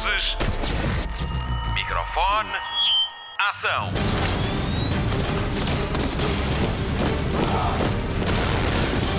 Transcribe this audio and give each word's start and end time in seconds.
Luzes. 0.00 0.34
Microfone. 1.74 2.48
Ação. 3.50 3.90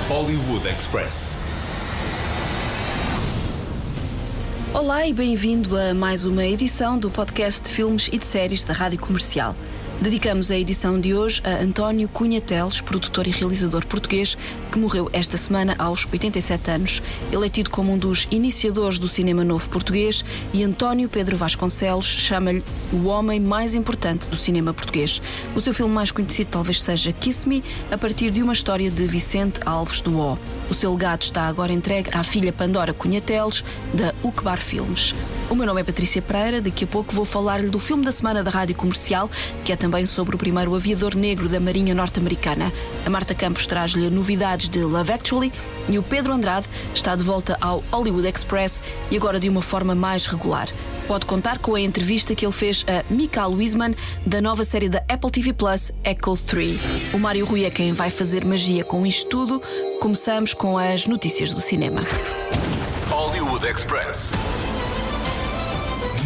Hollywood 0.10 0.68
Express. 0.68 1.38
Olá 4.74 5.06
e 5.06 5.14
bem-vindo 5.14 5.78
a 5.78 5.94
mais 5.94 6.26
uma 6.26 6.46
edição 6.46 6.98
do 6.98 7.12
podcast 7.12 7.62
de 7.62 7.70
filmes 7.70 8.10
e 8.12 8.18
de 8.18 8.26
séries 8.26 8.64
da 8.64 8.74
Rádio 8.74 9.00
Comercial. 9.00 9.56
Dedicamos 10.02 10.50
a 10.50 10.58
edição 10.58 11.00
de 11.00 11.14
hoje 11.14 11.40
a 11.44 11.62
António 11.62 12.10
Cunha 12.10 12.42
Teles, 12.42 12.82
produtor 12.82 13.28
e 13.28 13.30
realizador 13.30 13.86
português, 13.86 14.36
que 14.72 14.80
morreu 14.80 15.08
esta 15.14 15.38
semana 15.38 15.76
aos 15.78 16.08
87 16.12 16.72
anos. 16.72 17.04
Ele 17.32 17.46
é 17.46 17.50
tido 17.50 17.70
como 17.70 17.94
um 17.94 18.00
dos 18.00 18.28
iniciadores 18.32 18.98
do 18.98 19.08
cinema 19.08 19.44
novo 19.44 19.70
português 19.70 20.26
e 20.56 20.64
António 20.64 21.08
Pedro 21.08 21.38
Vasconcelos 21.38 22.08
chama-lhe 22.08 22.64
o 22.92 23.06
homem 23.06 23.40
mais 23.40 23.76
importante 23.76 24.28
do 24.28 24.36
cinema 24.36 24.74
português. 24.74 25.22
O 25.56 25.62
seu 25.62 25.72
filme 25.72 25.94
mais 25.94 26.12
conhecido 26.12 26.50
talvez 26.50 26.82
seja 26.82 27.14
Kiss 27.14 27.48
Me, 27.48 27.64
a 27.92 27.98
partir 27.98 28.32
de 28.32 28.42
uma 28.42 28.54
história 28.54 28.90
de 28.90 29.06
Vicente 29.06 29.60
Alves 29.64 30.02
do 30.02 30.18
O. 30.18 30.36
O 30.72 30.74
seu 30.74 30.94
legado 30.94 31.22
está 31.22 31.50
agora 31.50 31.74
entregue 31.74 32.10
à 32.14 32.24
filha 32.24 32.54
Pandora 32.54 32.94
Cunha 32.94 33.20
Teles, 33.20 33.62
da 33.94 34.16
Ucbar 34.24 34.62
Filmes. 34.62 35.14
O 35.50 35.54
meu 35.54 35.66
nome 35.66 35.82
é 35.82 35.84
Patrícia 35.84 36.22
Pereira, 36.22 36.62
daqui 36.62 36.86
a 36.86 36.88
pouco 36.88 37.14
vou 37.14 37.26
falar-lhe 37.26 37.70
do 37.70 37.78
filme 37.78 38.06
da 38.06 38.12
semana 38.12 38.42
da 38.42 38.50
Rádio 38.50 38.74
Comercial, 38.74 39.30
que 39.66 39.74
é 39.74 39.76
também 39.76 40.06
sobre 40.06 40.34
o 40.34 40.40
primeiro 40.40 40.74
aviador 40.74 41.14
negro 41.14 41.50
da 41.50 41.60
Marinha 41.60 41.94
Norte-Americana. 41.94 42.72
A 43.06 43.10
Marta 43.10 43.36
Campos 43.36 43.68
traz-lhe 43.68 44.10
novidades 44.10 44.70
de 44.70 44.80
Love 44.80 45.12
Actually 45.12 45.52
e 45.90 46.00
o 46.00 46.04
Pedro 46.04 46.32
Andrade 46.32 46.70
está 46.96 47.18
de 47.18 47.24
volta 47.24 47.58
ao 47.60 47.84
Hollywood 47.92 48.30
Express 48.30 48.80
e 49.12 49.18
agora 49.18 49.42
de 49.42 49.50
uma 49.50 49.62
forma 49.62 49.94
mais 49.94 50.26
regular. 50.26 50.70
Pode 51.06 51.26
contar 51.26 51.58
com 51.58 51.76
a 51.76 51.82
entrevista 51.82 52.34
que 52.34 52.46
ele 52.46 52.54
fez 52.54 52.86
a 52.88 53.04
Mikael 53.14 53.52
Wiesman 53.52 53.94
da 54.26 54.40
nova 54.40 54.64
série 54.64 54.88
da 54.88 55.04
Apple 55.10 55.32
TV 55.32 55.52
Plus, 55.52 55.92
Echo 56.06 56.38
3. 56.38 56.80
O 57.14 57.20
Mário 57.20 57.46
Rui 57.46 57.66
é 57.66 57.70
quem 57.70 57.92
vai 57.92 58.10
fazer 58.10 58.46
magia 58.46 58.86
com 58.86 59.06
isto 59.06 59.28
tudo. 59.28 59.62
Começamos 60.02 60.56
com 60.56 60.80
as 60.80 61.06
notícias 61.06 61.54
do 61.54 61.62
cinema. 61.62 62.02
Hollywood 63.12 63.68
Express. 63.68 64.34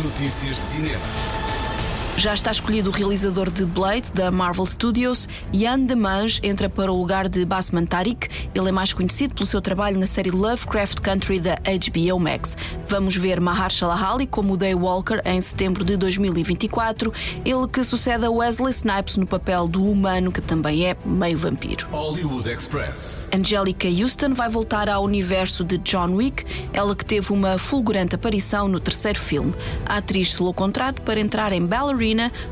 Notícias 0.02 0.56
de 0.56 0.64
cinema. 0.64 1.25
Já 2.18 2.34
está 2.34 2.50
escolhido 2.50 2.90
o 2.90 2.94
realizador 2.94 3.52
de 3.52 3.66
Blade, 3.66 4.10
da 4.14 4.32
Marvel 4.32 4.66
Studios. 4.66 5.28
Ian 5.52 5.82
Demange 5.82 6.40
entra 6.42 6.70
para 6.70 6.90
o 6.92 6.98
lugar 6.98 7.28
de 7.28 7.44
Basman 7.44 7.86
Tariq. 7.86 8.30
Ele 8.56 8.70
é 8.70 8.72
mais 8.72 8.94
conhecido 8.94 9.36
pelo 9.36 9.46
seu 9.46 9.60
trabalho 9.60 10.00
na 10.00 10.08
série 10.08 10.32
Lovecraft 10.32 11.02
Country 11.02 11.42
da 11.42 11.56
HBO 11.56 12.18
Max. 12.18 12.56
Vamos 12.88 13.18
ver 13.18 13.42
Mahershala 13.42 13.96
Ali 13.96 14.26
como 14.26 14.56
Day 14.56 14.74
Walker 14.74 15.22
em 15.26 15.42
setembro 15.42 15.84
de 15.84 15.98
2024. 15.98 17.12
Ele 17.44 17.68
que 17.68 17.84
sucede 17.84 18.26
a 18.26 18.32
Wesley 18.32 18.72
Snipes 18.72 19.18
no 19.18 19.28
papel 19.28 19.68
do 19.68 19.84
humano, 19.84 20.32
que 20.32 20.42
também 20.42 20.86
é 20.86 20.96
meio 21.06 21.38
vampiro. 21.38 21.86
Hollywood 21.92 22.50
Express. 22.50 23.28
Angelica 23.36 23.90
Houston 23.90 24.34
vai 24.34 24.48
voltar 24.48 24.90
ao 24.90 25.04
universo 25.04 25.66
de 25.66 25.78
John 25.80 26.14
Wick, 26.16 26.46
ela 26.72 26.96
que 26.96 27.06
teve 27.06 27.34
uma 27.34 27.58
fulgurante 27.58 28.16
aparição 28.16 28.70
no 28.70 28.80
terceiro 28.80 29.20
filme. 29.20 29.54
A 29.86 29.98
atriz 29.98 30.34
selou 30.34 30.54
contrato 30.54 31.02
para 31.02 31.20
entrar 31.20 31.52
em 31.52 31.64
Ballerina 31.66 32.05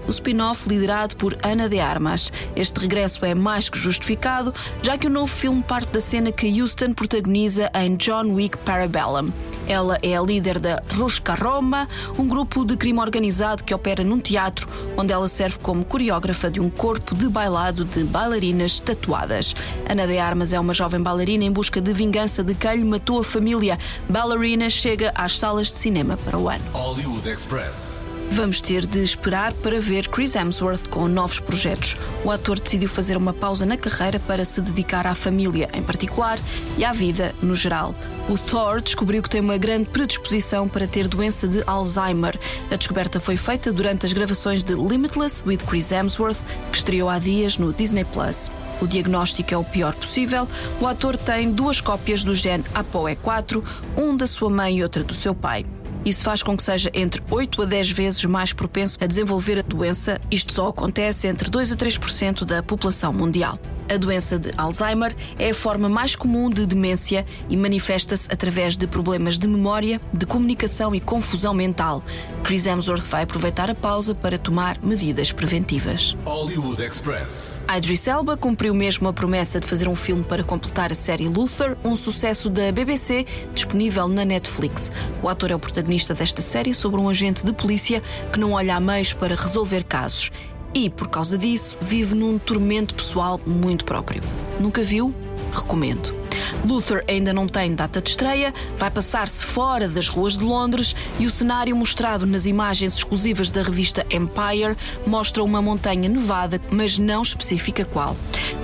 o 0.08 0.10
spin-off 0.10 0.68
liderado 0.68 1.16
por 1.16 1.38
Ana 1.44 1.70
de 1.70 1.80
Armas. 1.80 2.32
Este 2.56 2.80
regresso 2.80 3.24
é 3.24 3.36
mais 3.36 3.70
que 3.70 3.78
justificado, 3.78 4.52
já 4.82 4.98
que 4.98 5.06
o 5.06 5.10
novo 5.12 5.28
filme 5.28 5.62
parte 5.62 5.92
da 5.92 6.02
cena 6.02 6.32
que 6.32 6.60
Houston 6.60 6.94
protagoniza 6.94 7.70
em 7.76 7.96
John 7.96 8.34
Wick 8.34 8.58
Parabellum. 8.58 9.32
Ela 9.68 9.98
é 10.02 10.18
a 10.18 10.22
líder 10.22 10.60
da 10.60 10.82
Rusca 10.92 11.36
Roma, 11.36 11.88
um 12.18 12.28
grupo 12.28 12.66
de 12.66 12.76
crime 12.76 13.00
organizado 13.00 13.64
que 13.64 13.74
opera 13.74 14.04
num 14.04 14.20
teatro, 14.20 14.68
onde 14.98 15.14
ela 15.14 15.28
serve 15.28 15.60
como 15.60 15.86
coreógrafa 15.86 16.50
de 16.50 16.60
um 16.60 16.70
corpo 16.70 17.14
de 17.14 17.30
bailado 17.30 17.86
de 17.86 18.04
bailarinas 18.04 18.80
tatuadas. 18.80 19.54
Ana 19.88 20.08
de 20.08 20.18
Armas 20.18 20.52
é 20.52 20.60
uma 20.60 20.74
jovem 20.74 21.02
bailarina 21.02 21.44
em 21.44 21.52
busca 21.52 21.80
de 21.80 21.94
vingança 21.94 22.44
de 22.44 22.56
quem 22.56 22.78
lhe 22.78 22.84
matou 22.84 23.20
a 23.20 23.24
família. 23.24 23.78
Ballerina 24.10 24.70
chega 24.70 25.12
às 25.14 25.38
salas 25.38 25.68
de 25.68 25.78
cinema 25.78 26.18
para 26.18 26.38
o 26.38 26.50
ano. 26.50 26.64
Hollywood 26.74 27.30
Express. 27.30 28.13
Vamos 28.34 28.60
ter 28.60 28.88
de 28.88 29.04
esperar 29.04 29.54
para 29.54 29.80
ver 29.80 30.08
Chris 30.08 30.36
Hemsworth 30.36 30.88
com 30.90 31.08
novos 31.08 31.40
projetos. 31.40 31.96
O 32.26 32.32
ator 32.32 32.60
decidiu 32.60 32.90
fazer 32.90 33.16
uma 33.16 33.32
pausa 33.32 33.64
na 33.64 33.78
carreira 33.78 34.20
para 34.20 34.44
se 34.44 34.60
dedicar 34.60 35.06
à 35.06 35.14
família 35.14 35.70
em 35.72 35.84
particular 35.84 36.40
e 36.76 36.84
à 36.84 36.92
vida 36.92 37.32
no 37.44 37.56
geral. 37.56 37.94
O 38.28 38.36
Thor 38.36 38.82
descobriu 38.82 39.22
que 39.22 39.30
tem 39.30 39.40
uma 39.40 39.56
grande 39.56 39.88
predisposição 39.88 40.68
para 40.68 40.88
ter 40.88 41.08
doença 41.08 41.48
de 41.48 41.62
Alzheimer. 41.68 42.36
A 42.72 42.76
descoberta 42.76 43.20
foi 43.20 43.38
feita 43.38 43.72
durante 43.72 44.08
as 44.08 44.14
gravações 44.14 44.64
de 44.64 44.74
Limitless 44.74 45.44
with 45.46 45.60
Chris 45.68 45.92
Hemsworth, 45.92 46.40
que 46.72 46.78
estreou 46.78 47.10
há 47.10 47.20
dias 47.20 47.60
no 47.60 47.72
Disney 47.72 48.04
Plus. 48.04 48.50
O 48.82 48.88
diagnóstico 48.88 49.54
é 49.54 49.58
o 49.58 49.64
pior 49.64 49.94
possível. 49.94 50.48
O 50.82 50.88
ator 50.88 51.18
tem 51.18 51.52
duas 51.52 51.80
cópias 51.80 52.24
do 52.24 52.34
gene 52.34 52.66
APOE4, 52.74 53.64
um 53.96 54.18
da 54.18 54.26
sua 54.26 54.50
mãe 54.50 54.80
e 54.80 54.82
outra 54.82 55.04
do 55.04 55.14
seu 55.14 55.36
pai. 55.36 55.64
Isso 56.06 56.24
faz 56.24 56.44
com 56.44 56.58
que 56.58 56.64
seja 56.64 56.92
entre 56.94 57.24
8 57.30 57.62
a 57.62 57.66
10 57.66 57.92
vezes 57.92 58.26
mais 58.26 58.52
propenso 58.52 58.98
a 59.02 59.08
desenvolver 59.08 59.60
a 59.60 59.62
doença. 59.62 60.20
Isto 60.30 60.54
só 60.54 60.68
acontece 60.68 61.28
entre 61.28 61.50
2 61.50 61.72
a 61.72 61.76
3% 61.76 62.44
da 62.44 62.62
população 62.62 63.14
mundial. 63.14 63.58
A 63.90 63.98
doença 63.98 64.40
de 64.40 64.52
Alzheimer 64.58 65.16
é 65.38 65.50
a 65.50 65.54
forma 65.54 65.90
mais 65.90 66.16
comum 66.16 66.50
de 66.50 66.66
demência 66.66 67.26
e 67.50 67.58
manifesta-se 67.58 68.28
através 68.32 68.78
de 68.78 68.88
problemas 68.88 69.38
de 69.38 69.48
memória, 69.48 70.00
de 70.14 70.26
comunicação 70.26 70.96
e 70.96 71.02
confusão 71.02 71.54
mental. 71.54 72.02
Chris 72.44 72.66
Hemsworth 72.66 73.04
vai 73.04 73.24
aproveitar 73.24 73.70
a 73.70 73.76
pausa 73.76 74.16
para 74.16 74.38
tomar 74.38 74.80
medidas 74.82 75.32
preventivas. 75.32 76.16
Hollywood 76.26 76.82
Express. 76.82 77.66
Idris 77.76 78.08
Elba 78.08 78.38
cumpriu 78.38 78.74
mesmo 78.74 79.08
a 79.08 79.14
promessa 79.14 79.60
de 79.60 79.68
fazer 79.68 79.88
um 79.90 79.96
filme 79.96 80.24
para 80.24 80.44
completar 80.44 80.92
a 80.92 80.96
série 80.96 81.28
Luther, 81.28 81.78
um 81.84 81.96
sucesso 81.96 82.50
da 82.50 82.72
BBC, 82.72 83.26
disponível 83.54 84.08
na 84.08 84.24
Netflix. 84.24 84.92
O 85.22 85.28
ator 85.28 85.52
é 85.52 85.56
o 85.56 85.60
protagonista 85.60 86.14
desta 86.14 86.42
série 86.42 86.74
sobre 86.74 87.00
um 87.00 87.10
agente 87.10 87.46
de 87.46 87.52
polícia 87.52 88.02
que 88.32 88.40
não 88.40 88.54
olha 88.54 88.76
a 88.76 88.80
meios 88.80 89.14
para 89.14 89.36
resolver 89.36 89.84
casos 89.84 90.32
e, 90.74 90.90
por 90.90 91.08
causa 91.08 91.38
disso, 91.38 91.78
vive 91.82 92.16
num 92.16 92.38
tormento 92.38 92.96
pessoal 92.96 93.40
muito 93.46 93.86
próprio. 93.86 94.22
Nunca 94.60 94.82
viu? 94.84 95.14
Recomendo. 95.52 96.24
Luther 96.66 97.04
ainda 97.08 97.34
não 97.34 97.48
tem 97.48 97.76
data 97.76 98.02
de 98.02 98.10
estreia, 98.10 98.54
vai 98.78 98.90
passar-se 98.90 99.44
fora 99.44 99.88
das 99.88 100.08
ruas 100.08 100.38
de 100.38 100.44
Londres 100.44 100.96
e 101.20 101.26
o 101.26 101.32
cenário 101.32 101.76
mostrado 101.76 102.26
nas 102.26 102.46
imagens 102.46 102.96
exclusivas 102.96 103.52
da 103.52 103.62
revista 103.62 104.06
Empire 104.10 104.78
mostra 105.06 105.44
uma 105.44 105.62
montanha 105.62 106.10
nevada, 106.10 106.62
mas 106.72 106.98
não 106.98 107.22
especifica 107.22 107.86
qual. 107.86 108.16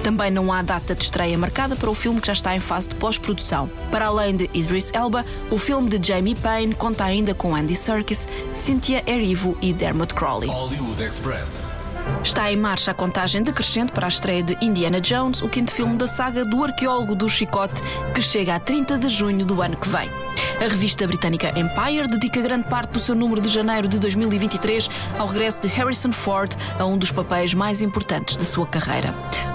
Também 0.04 0.32
não 0.32 0.52
há 0.52 0.62
data 0.62 0.96
de 0.96 1.04
estreia 1.04 1.38
marcada 1.38 1.76
para 1.76 1.90
o 1.90 1.96
filme 1.96 2.22
que 2.22 2.28
já 2.28 2.34
está 2.34 2.56
em 2.56 2.60
fase 2.60 2.90
de 2.90 2.96
pós-produção. 2.96 3.70
Para 3.92 4.08
além 4.08 4.36
de 4.36 4.50
Idris 4.54 4.92
Elba, 4.94 5.26
o 5.52 5.58
filme 5.58 5.90
de 5.90 6.08
Jamie 6.08 6.36
Payne 6.36 6.74
conta 6.74 7.04
ainda 7.04 7.34
com 7.34 7.56
Andy 7.56 7.76
Serkis, 7.76 8.28
Cynthia 8.54 9.04
Erivo 9.08 9.58
e 9.62 9.74
Dermot 9.74 10.14
Crowley. 10.14 10.50
Hollywood 10.50 11.04
Express. 11.04 11.79
Está 12.24 12.52
em 12.52 12.56
marcha 12.56 12.92
a 12.92 12.94
contagem 12.94 13.42
decrescente 13.42 13.92
para 13.92 14.06
a 14.06 14.10
estreia 14.10 14.44
de 14.44 14.58
Indiana 14.62 15.00
Jones, 15.00 15.42
o 15.42 15.50
quinto 15.50 15.72
filme 15.72 15.96
da 15.96 16.08
saga 16.08 16.44
do 16.44 16.64
arqueólogo 16.64 17.16
do 17.16 17.28
Chicote, 17.30 17.82
que 18.14 18.22
chega 18.22 18.56
a 18.56 18.60
30 18.60 18.98
de 18.98 19.10
junho 19.10 19.46
do 19.46 19.62
ano 19.62 19.78
que 19.78 19.88
vem. 19.88 20.10
A 20.60 20.68
revista 20.68 21.08
britânica 21.08 21.58
Empire 21.58 22.08
dedica 22.08 22.42
grande 22.42 22.68
parte 22.68 22.92
do 22.92 23.00
seu 23.00 23.16
número 23.16 23.40
de 23.40 23.50
janeiro 23.50 23.88
de 23.88 23.98
2023 24.00 24.90
ao 25.18 25.28
regresso 25.28 25.62
de 25.62 25.70
Harrison 25.70 26.12
Ford 26.12 26.54
a 26.78 26.86
um 26.86 26.98
dos 26.98 27.12
papéis 27.12 27.54
mais 27.54 27.82
importantes 27.82 28.36
da 28.36 28.46
sua 28.46 28.68
carreira. 28.68 29.14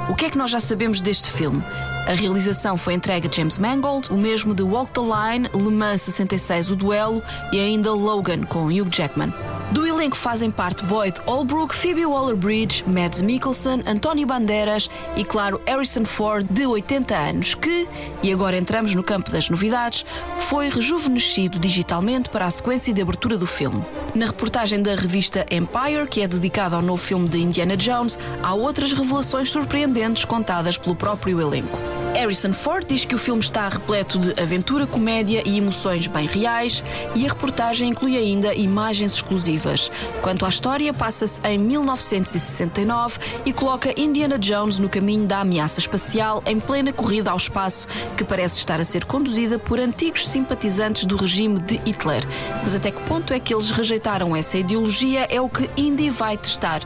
O 0.08 0.14
que 0.14 0.26
é 0.26 0.30
que 0.30 0.38
nós 0.38 0.50
já 0.50 0.60
sabemos 0.60 1.00
deste 1.00 1.30
filme? 1.30 1.62
A 2.06 2.12
realização 2.12 2.76
foi 2.76 2.92
entregue 2.94 3.28
a 3.28 3.30
James 3.30 3.58
Mangold, 3.58 4.10
o 4.10 4.16
mesmo 4.16 4.54
de 4.54 4.62
Walk 4.62 4.92
the 4.92 5.00
Line, 5.00 5.48
Le 5.54 5.70
Mans 5.70 6.02
66, 6.02 6.70
o 6.70 6.76
duelo 6.76 7.22
e 7.50 7.58
ainda 7.58 7.92
Logan 7.92 8.42
com 8.44 8.66
Hugh 8.66 8.88
Jackman. 8.90 9.32
Do 9.72 9.86
elenco 9.94 10.16
fazem 10.16 10.50
parte 10.50 10.84
Boyd 10.84 11.20
Holbrook, 11.24 11.74
Phoebe 11.74 12.04
Waller-Bridge, 12.04 12.84
Mads 12.86 13.22
Mikkelsen, 13.22 13.82
António 13.86 14.26
Bandeiras 14.26 14.90
e, 15.16 15.24
claro, 15.24 15.60
Harrison 15.66 16.04
Ford, 16.04 16.46
de 16.50 16.66
80 16.66 17.16
anos, 17.16 17.54
que, 17.54 17.86
e 18.22 18.32
agora 18.32 18.56
entramos 18.56 18.94
no 18.94 19.02
campo 19.02 19.30
das 19.30 19.48
novidades, 19.48 20.04
foi 20.38 20.68
rejuvenescido 20.68 21.58
digitalmente 21.58 22.28
para 22.28 22.46
a 22.46 22.50
sequência 22.50 22.92
de 22.92 23.00
abertura 23.00 23.38
do 23.38 23.46
filme. 23.46 23.84
Na 24.14 24.26
reportagem 24.26 24.82
da 24.82 24.94
revista 24.94 25.46
Empire, 25.50 26.08
que 26.10 26.22
é 26.22 26.28
dedicada 26.28 26.74
ao 26.76 26.82
novo 26.82 27.02
filme 27.02 27.28
de 27.28 27.40
Indiana 27.40 27.76
Jones, 27.76 28.18
há 28.42 28.52
outras 28.52 28.92
revelações 28.92 29.48
surpreendentes 29.48 30.24
contadas 30.24 30.76
pelo 30.76 30.96
próprio 30.96 31.40
elenco. 31.40 31.93
Harrison 32.14 32.52
Ford 32.52 32.86
diz 32.86 33.04
que 33.04 33.14
o 33.14 33.18
filme 33.18 33.42
está 33.42 33.68
repleto 33.68 34.18
de 34.20 34.40
aventura, 34.40 34.86
comédia 34.86 35.42
e 35.44 35.58
emoções 35.58 36.06
bem 36.06 36.26
reais, 36.26 36.82
e 37.14 37.26
a 37.26 37.28
reportagem 37.28 37.90
inclui 37.90 38.16
ainda 38.16 38.54
imagens 38.54 39.14
exclusivas. 39.14 39.90
Quanto 40.22 40.46
à 40.46 40.48
história, 40.48 40.94
passa-se 40.94 41.40
em 41.44 41.58
1969 41.58 43.18
e 43.44 43.52
coloca 43.52 44.00
Indiana 44.00 44.38
Jones 44.38 44.78
no 44.78 44.88
caminho 44.88 45.26
da 45.26 45.40
ameaça 45.40 45.80
espacial 45.80 46.42
em 46.46 46.60
plena 46.60 46.92
corrida 46.92 47.32
ao 47.32 47.36
espaço, 47.36 47.86
que 48.16 48.22
parece 48.22 48.58
estar 48.58 48.80
a 48.80 48.84
ser 48.84 49.04
conduzida 49.04 49.58
por 49.58 49.80
antigos 49.80 50.28
simpatizantes 50.28 51.04
do 51.04 51.16
regime 51.16 51.58
de 51.58 51.76
Hitler. 51.84 52.24
Mas 52.62 52.76
até 52.76 52.92
que 52.92 53.02
ponto 53.02 53.32
é 53.32 53.40
que 53.40 53.52
eles 53.52 53.70
rejeitaram 53.70 54.36
essa 54.36 54.56
ideologia 54.56 55.26
é 55.28 55.40
o 55.40 55.48
que 55.48 55.68
Indy 55.76 56.10
vai 56.10 56.38
testar. 56.38 56.80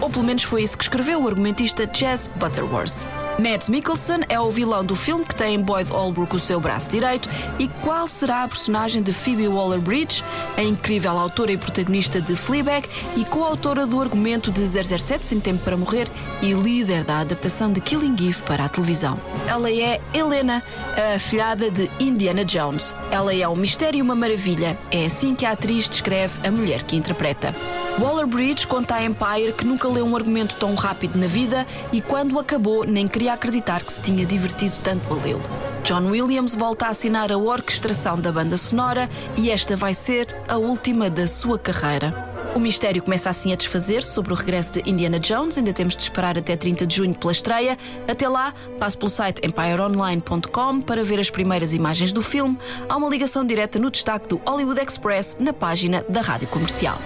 Ou 0.00 0.10
pelo 0.10 0.24
menos 0.24 0.42
foi 0.42 0.64
isso 0.64 0.76
que 0.76 0.84
escreveu 0.84 1.22
o 1.22 1.28
argumentista 1.28 1.88
Chess 1.90 2.28
Butterworth. 2.36 3.21
Mads 3.38 3.68
Mikkelsen 3.68 4.20
é 4.28 4.38
o 4.38 4.50
vilão 4.50 4.84
do 4.84 4.94
filme 4.94 5.24
que 5.24 5.34
tem 5.34 5.58
Boyd 5.60 5.90
Holbrook 5.90 6.36
o 6.36 6.38
seu 6.38 6.60
braço 6.60 6.90
direito. 6.90 7.28
E 7.58 7.66
qual 7.82 8.06
será 8.06 8.44
a 8.44 8.48
personagem 8.48 9.02
de 9.02 9.12
Phoebe 9.12 9.48
Waller-Bridge, 9.48 10.22
a 10.56 10.62
incrível 10.62 11.18
autora 11.18 11.52
e 11.52 11.56
protagonista 11.56 12.20
de 12.20 12.36
Fleabag 12.36 12.88
e 13.16 13.24
coautora 13.24 13.86
do 13.86 14.00
argumento 14.00 14.50
de 14.50 14.60
007 14.60 15.24
Sem 15.24 15.40
Tempo 15.40 15.64
para 15.64 15.76
Morrer 15.76 16.08
e 16.42 16.52
líder 16.52 17.04
da 17.04 17.18
adaptação 17.18 17.72
de 17.72 17.80
Killing 17.80 18.16
Eve 18.28 18.42
para 18.42 18.64
a 18.64 18.68
televisão? 18.68 19.18
Ela 19.48 19.70
é 19.70 20.00
Helena, 20.12 20.62
a 20.96 21.14
afilhada 21.14 21.70
de 21.70 21.90
Indiana 21.98 22.44
Jones. 22.44 22.94
Ela 23.10 23.34
é 23.34 23.48
um 23.48 23.56
mistério 23.56 23.98
e 23.98 24.02
uma 24.02 24.14
maravilha. 24.14 24.78
É 24.90 25.06
assim 25.06 25.34
que 25.34 25.46
a 25.46 25.52
atriz 25.52 25.88
descreve 25.88 26.46
a 26.46 26.50
mulher 26.50 26.82
que 26.82 26.96
interpreta. 26.96 27.54
Waller-Bridge 28.00 28.66
conta 28.66 28.94
à 28.96 29.04
Empire 29.04 29.52
que 29.52 29.64
nunca 29.64 29.86
leu 29.88 30.06
um 30.06 30.16
argumento 30.16 30.56
tão 30.56 30.74
rápido 30.74 31.18
na 31.18 31.26
vida 31.26 31.66
e 31.92 32.00
quando 32.00 32.38
acabou 32.38 32.84
nem 32.84 33.06
queria 33.06 33.32
acreditar 33.34 33.82
que 33.84 33.92
se 33.92 34.00
tinha 34.00 34.24
divertido 34.24 34.76
tanto 34.82 35.12
a 35.12 35.16
lê-lo. 35.22 35.42
John 35.84 36.06
Williams 36.06 36.54
volta 36.54 36.86
a 36.86 36.90
assinar 36.90 37.30
a 37.30 37.36
orquestração 37.36 38.18
da 38.18 38.32
banda 38.32 38.56
sonora 38.56 39.10
e 39.36 39.50
esta 39.50 39.76
vai 39.76 39.94
ser 39.94 40.26
a 40.48 40.56
última 40.56 41.10
da 41.10 41.28
sua 41.28 41.58
carreira. 41.58 42.32
O 42.54 42.60
mistério 42.60 43.02
começa 43.02 43.30
assim 43.30 43.52
a 43.52 43.56
desfazer-se 43.56 44.10
sobre 44.10 44.32
o 44.32 44.36
regresso 44.36 44.74
de 44.74 44.88
Indiana 44.88 45.18
Jones. 45.18 45.56
Ainda 45.56 45.72
temos 45.72 45.96
de 45.96 46.02
esperar 46.02 46.36
até 46.36 46.54
30 46.54 46.86
de 46.86 46.96
junho 46.96 47.14
pela 47.14 47.32
estreia. 47.32 47.78
Até 48.06 48.28
lá, 48.28 48.52
passe 48.78 48.96
pelo 48.96 49.08
site 49.08 49.40
empireonline.com 49.42 50.82
para 50.82 51.02
ver 51.02 51.18
as 51.18 51.30
primeiras 51.30 51.72
imagens 51.72 52.12
do 52.12 52.20
filme. 52.20 52.58
Há 52.88 52.96
uma 52.96 53.08
ligação 53.08 53.44
direta 53.44 53.78
no 53.78 53.90
destaque 53.90 54.28
do 54.28 54.36
Hollywood 54.44 54.82
Express 54.82 55.36
na 55.40 55.54
página 55.54 56.04
da 56.10 56.20
Rádio 56.20 56.46
Comercial. 56.48 56.98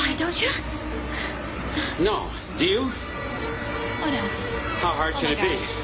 Fly, 0.00 0.14
don't 0.16 0.40
you? 0.40 0.50
No. 1.98 2.28
Do 2.58 2.66
you? 2.66 2.80
Oh 4.02 4.10
no. 4.10 4.22
How 4.80 4.92
hard 4.92 5.14
Oh 5.16 5.20
can 5.20 5.26
my 5.26 5.32
it 5.32 5.42
be? 5.42 5.48
God. 5.48 5.76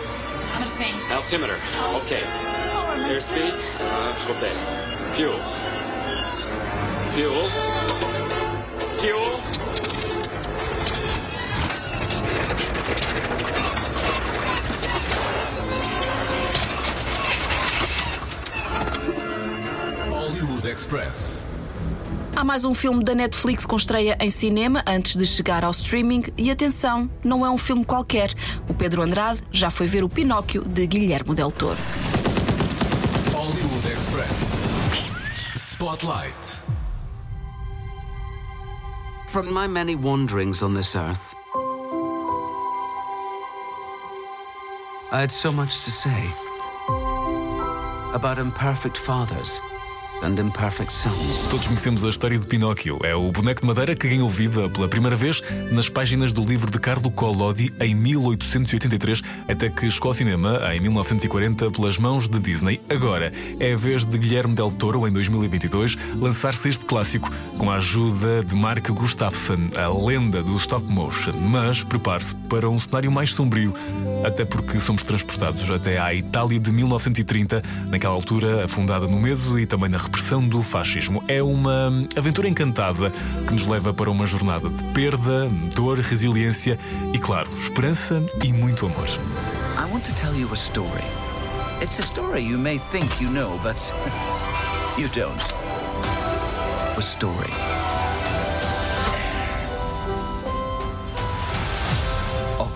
I'm 0.53 0.63
gonna 0.63 0.77
faint. 0.77 1.11
Altimeter. 1.13 1.59
Okay. 2.03 2.23
Oh, 2.73 3.05
Airspeed. 3.09 3.55
Uh, 3.81 4.15
okay. 4.33 4.55
Fuel. 5.17 5.41
Fuel. 7.15 7.49
Fuel. 9.01 9.33
Hollywood 20.09 20.65
Express. 20.65 21.36
Há 22.37 22.45
mais 22.45 22.67
um 22.67 22.75
filme 22.75 23.03
da 23.03 23.15
Netflix 23.15 23.65
com 23.65 23.77
estreia 23.77 24.15
em 24.21 24.29
cinema 24.29 24.85
antes 24.87 25.17
de 25.17 25.25
chegar 25.25 25.65
ao 25.65 25.71
streaming. 25.71 26.25
E 26.37 26.51
atenção, 26.51 27.11
não 27.25 27.47
é 27.47 27.49
um 27.49 27.57
filme 27.57 27.83
qualquer. 27.83 28.31
O 28.69 28.75
Pedro 28.75 29.01
Andrade 29.01 29.43
já 29.51 29.71
foi 29.71 29.87
ver 29.87 30.05
o 30.05 30.09
Pinóquio 30.09 30.63
de 30.63 30.87
Guilherme 30.87 31.35
Del 31.35 31.51
Toro. 31.51 31.79
Hollywood 33.33 33.89
Express. 33.89 34.65
Spotlight. 35.55 36.61
From 39.29 39.51
my 39.51 39.67
many 39.67 39.97
wanderings 39.97 40.63
on 40.63 40.75
this 40.75 40.95
earth, 40.95 41.35
I 45.11 45.23
had 45.23 45.33
so 45.33 45.51
much 45.51 45.87
to 45.87 45.91
say 45.91 46.31
about 48.13 48.39
imperfect 48.39 48.99
fathers 48.99 49.59
and 50.27 50.41
imperfect 50.41 50.93
sons. 50.93 51.47
Todos 51.49 51.69
conhecemos 51.69 52.05
a 52.05 52.09
história 52.09 52.39
de 52.39 52.47
Pinóquio. 52.47 52.99
É 53.05 53.15
o 53.15 53.31
boneco 53.31 53.61
de 53.61 53.67
madeira 53.67 53.95
que 53.95 54.09
ganhou 54.09 54.29
vida 54.29 54.69
pela 54.69 54.89
primeira 54.89 55.15
vez 55.15 55.41
nas 55.71 55.89
páginas 55.89 56.33
do 56.33 56.45
livro 56.45 56.71
de 56.71 56.79
Carlo 56.81 57.11
Collodi 57.11 57.73
em 57.81 57.95
1883, 57.95 59.23
até 59.49 59.71
que 59.71 59.89
chegou 59.89 60.09
ao 60.09 60.15
cinema 60.15 60.61
em 60.75 60.81
1940 60.81 61.71
pelas 61.71 61.99
mãos 61.99 62.29
de 62.29 62.41
Disney. 62.41 62.81
Agora 62.91 63.33
é 63.61 63.73
a 63.73 63.77
vez 63.77 64.05
de 64.05 64.19
Guilherme 64.19 64.55
Del 64.55 64.71
Toro, 64.71 65.07
em 65.07 65.13
2022, 65.13 65.97
lançar-se 66.19 66.69
este 66.69 66.85
clássico 66.85 67.31
com 67.57 67.71
a 67.71 67.77
ajuda 67.77 68.43
de 68.43 68.55
Mark 68.55 68.89
Gustafsson, 68.91 69.71
a 69.77 69.89
lenda 69.89 70.43
do 70.43 70.57
stop 70.57 70.91
motion. 70.91 71.35
Mas 71.35 71.85
prepare-se 71.85 72.35
para 72.49 72.69
um 72.69 72.79
cenário 72.79 73.13
mais 73.13 73.33
sombrio, 73.33 73.73
até 74.25 74.45
porque 74.45 74.81
somos 74.81 75.05
transportados 75.05 75.71
até 75.71 75.99
à 75.99 76.13
Itália 76.13 76.59
de 76.59 76.73
1930, 76.73 77.63
naquela 77.87 78.15
altura 78.15 78.65
afundada 78.65 79.07
no 79.07 79.21
medo 79.21 79.59
e 79.59 79.67
também 79.67 79.89
na 79.89 79.99
repressão 80.17 80.49
do 80.49 80.63
fascismo. 80.63 81.23
É 81.29 81.43
uma 81.43 81.93
aventura 82.17 82.49
encantada 82.49 83.11
que 83.47 83.53
nos 83.53 83.67
leva 83.67 83.93
para 83.93 84.11
uma 84.11 84.25
jornada 84.25 84.71
de 84.71 84.83
perda, 84.95 85.47
dor, 85.75 85.99
resiliência 85.99 86.79
e, 87.13 87.19
claro, 87.19 87.51
esperança 87.59 88.25
e 88.43 88.51
muito 88.51 88.87
amor. 88.87 89.07
I 89.07 89.93
want 89.93 90.05
to 90.07 90.15
tell 90.15 90.35
you 90.35 90.49
a 90.51 90.57
story. 90.57 91.05
It's 91.83 91.99
a 91.99 92.03
story 92.03 92.41
you 92.41 92.59
may 92.59 92.79
think 92.91 93.23
you 93.23 93.31
know, 93.31 93.61
but 93.63 93.77
you 94.97 95.09
don't. 95.09 95.43
A 96.97 97.03
story. 97.03 97.96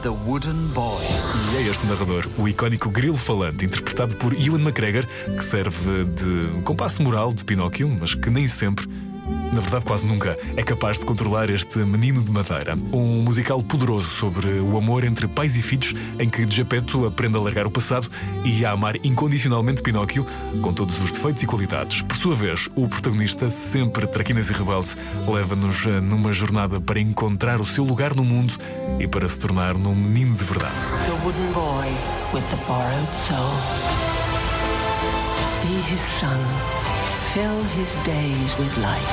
The 0.02 0.08
wooden 0.08 0.68
boy. 0.68 1.02
E 1.52 1.56
é 1.56 1.70
este 1.70 1.86
narrador, 1.86 2.26
o 2.38 2.48
icónico 2.48 2.88
grilo 2.88 3.16
falante, 3.16 3.64
interpretado 3.64 4.16
por 4.16 4.32
Ewan 4.32 4.60
McGregor, 4.60 5.04
que 5.26 5.44
serve 5.44 6.04
de 6.04 6.62
compasso 6.62 7.02
moral 7.02 7.32
de 7.32 7.44
Pinóquio, 7.44 7.88
mas 7.88 8.14
que 8.14 8.30
nem 8.30 8.48
sempre, 8.48 8.86
na 9.52 9.60
verdade 9.60 9.84
quase 9.84 10.06
nunca, 10.06 10.38
é 10.56 10.62
capaz 10.62 10.98
de 10.98 11.04
controlar 11.04 11.50
este 11.50 11.78
menino 11.78 12.22
de 12.22 12.30
madeira. 12.30 12.78
Um 12.92 13.22
musical 13.22 13.62
poderoso 13.62 14.08
sobre 14.08 14.48
o 14.60 14.76
amor 14.76 15.04
entre 15.04 15.26
pais 15.26 15.56
e 15.56 15.62
filhos, 15.62 15.94
em 16.18 16.28
que 16.28 16.46
Geppetto 16.48 17.06
aprende 17.06 17.36
a 17.36 17.40
largar 17.40 17.66
o 17.66 17.70
passado 17.70 18.08
e 18.44 18.64
a 18.64 18.70
amar 18.70 18.96
incondicionalmente 19.04 19.82
Pinóquio, 19.82 20.26
com 20.62 20.72
todos 20.72 21.00
os 21.00 21.10
defeitos 21.10 21.42
e 21.42 21.46
qualidades. 21.46 22.02
Por 22.02 22.16
sua 22.16 22.34
vez, 22.34 22.68
o 22.76 22.88
protagonista, 22.88 23.50
sempre 23.50 24.06
traquinas 24.06 24.50
e 24.50 24.52
rebelde, 24.52 24.96
leva-nos 25.26 25.86
eh, 25.86 26.00
numa 26.00 26.32
jornada 26.32 26.80
para 26.80 27.00
encontrar 27.00 27.60
o 27.60 27.66
seu 27.66 27.84
lugar 27.84 28.14
no 28.14 28.24
mundo 28.24 28.54
e 28.98 29.08
para 29.08 29.28
se 29.28 29.38
tornar 29.38 29.74
num 29.74 29.94
menino 29.94 30.34
de 30.34 30.44
verdade. 30.44 30.74
The 31.06 31.24
wooden 31.24 31.52
boy 31.52 31.88
with 32.32 32.44
the 32.50 32.56
borrowed 32.66 33.14
soul. 33.14 33.50
Be 35.62 35.92
his 35.92 36.00
son. 36.00 36.89
Fill 37.32 37.62
his 37.78 37.94
days 38.04 38.58
with 38.58 38.76
light. 38.78 39.06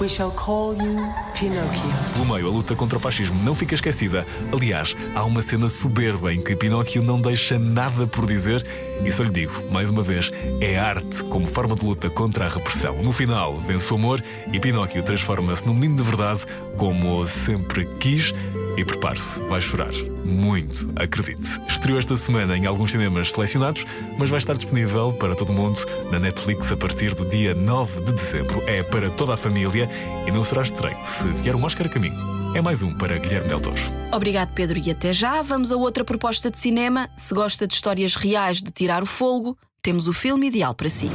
We 0.00 0.08
shall 0.08 0.30
call 0.30 0.74
you 0.74 1.06
Pinocchio. 1.38 1.90
Pelo 2.14 2.24
meio, 2.24 2.48
a 2.48 2.50
luta 2.50 2.74
contra 2.74 2.96
o 2.96 3.00
fascismo 3.00 3.38
não 3.44 3.54
fica 3.54 3.74
esquecida. 3.74 4.26
Aliás, 4.50 4.96
há 5.14 5.22
uma 5.24 5.42
cena 5.42 5.68
soberba 5.68 6.32
em 6.32 6.40
que 6.40 6.56
Pinóquio 6.56 7.02
não 7.02 7.20
deixa 7.20 7.58
nada 7.58 8.06
por 8.06 8.24
dizer, 8.24 8.64
e 9.04 9.10
só 9.10 9.22
lhe 9.22 9.28
digo, 9.28 9.52
mais 9.70 9.90
uma 9.90 10.02
vez, 10.02 10.32
é 10.58 10.78
arte 10.78 11.24
como 11.24 11.46
forma 11.46 11.74
de 11.74 11.84
luta 11.84 12.08
contra 12.08 12.46
a 12.46 12.48
repressão. 12.48 13.02
No 13.02 13.12
final, 13.12 13.60
vence 13.60 13.92
o 13.92 13.96
amor 13.96 14.24
e 14.50 14.58
Pinóquio 14.58 15.02
transforma-se 15.02 15.66
num 15.66 15.74
menino 15.74 15.96
de 15.96 16.04
verdade, 16.04 16.40
como 16.78 17.26
sempre 17.26 17.84
quis. 18.00 18.32
E 18.76 18.84
prepare-se, 18.84 19.40
vai 19.44 19.60
chorar. 19.60 19.92
Muito, 20.24 20.92
acredite. 20.96 21.60
Estreou 21.66 21.98
esta 21.98 22.14
semana 22.14 22.56
em 22.56 22.66
alguns 22.66 22.90
cinemas 22.90 23.30
selecionados, 23.30 23.84
mas 24.18 24.28
vai 24.28 24.38
estar 24.38 24.54
disponível 24.54 25.12
para 25.12 25.34
todo 25.34 25.52
mundo 25.52 25.80
na 26.10 26.18
Netflix 26.18 26.70
a 26.70 26.76
partir 26.76 27.14
do 27.14 27.24
dia 27.24 27.54
9 27.54 28.02
de 28.02 28.12
dezembro. 28.12 28.62
É 28.66 28.82
para 28.82 29.08
toda 29.10 29.34
a 29.34 29.36
família 29.36 29.88
e 30.26 30.30
não 30.30 30.44
será 30.44 30.62
estranho 30.62 30.98
se 31.04 31.26
vier 31.42 31.56
um 31.56 31.64
Oscar 31.64 31.86
a 31.86 31.90
caminho. 31.90 32.36
É 32.54 32.62
mais 32.62 32.82
um 32.82 32.92
para 32.92 33.18
Guilherme 33.18 33.48
Del 33.48 33.60
Toro. 33.60 33.76
Obrigado, 34.12 34.52
Pedro, 34.54 34.78
e 34.78 34.90
até 34.90 35.12
já. 35.12 35.42
Vamos 35.42 35.72
a 35.72 35.76
outra 35.76 36.04
proposta 36.04 36.50
de 36.50 36.58
cinema. 36.58 37.08
Se 37.16 37.34
gosta 37.34 37.66
de 37.66 37.74
histórias 37.74 38.14
reais 38.14 38.62
de 38.62 38.70
tirar 38.70 39.02
o 39.02 39.06
folgo, 39.06 39.58
temos 39.82 40.08
o 40.08 40.12
filme 40.12 40.46
ideal 40.46 40.74
para 40.74 40.88
si. 40.88 41.10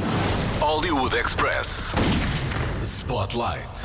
Hollywood 0.60 1.16
Express. 1.16 1.94
Spotlight. 2.80 3.82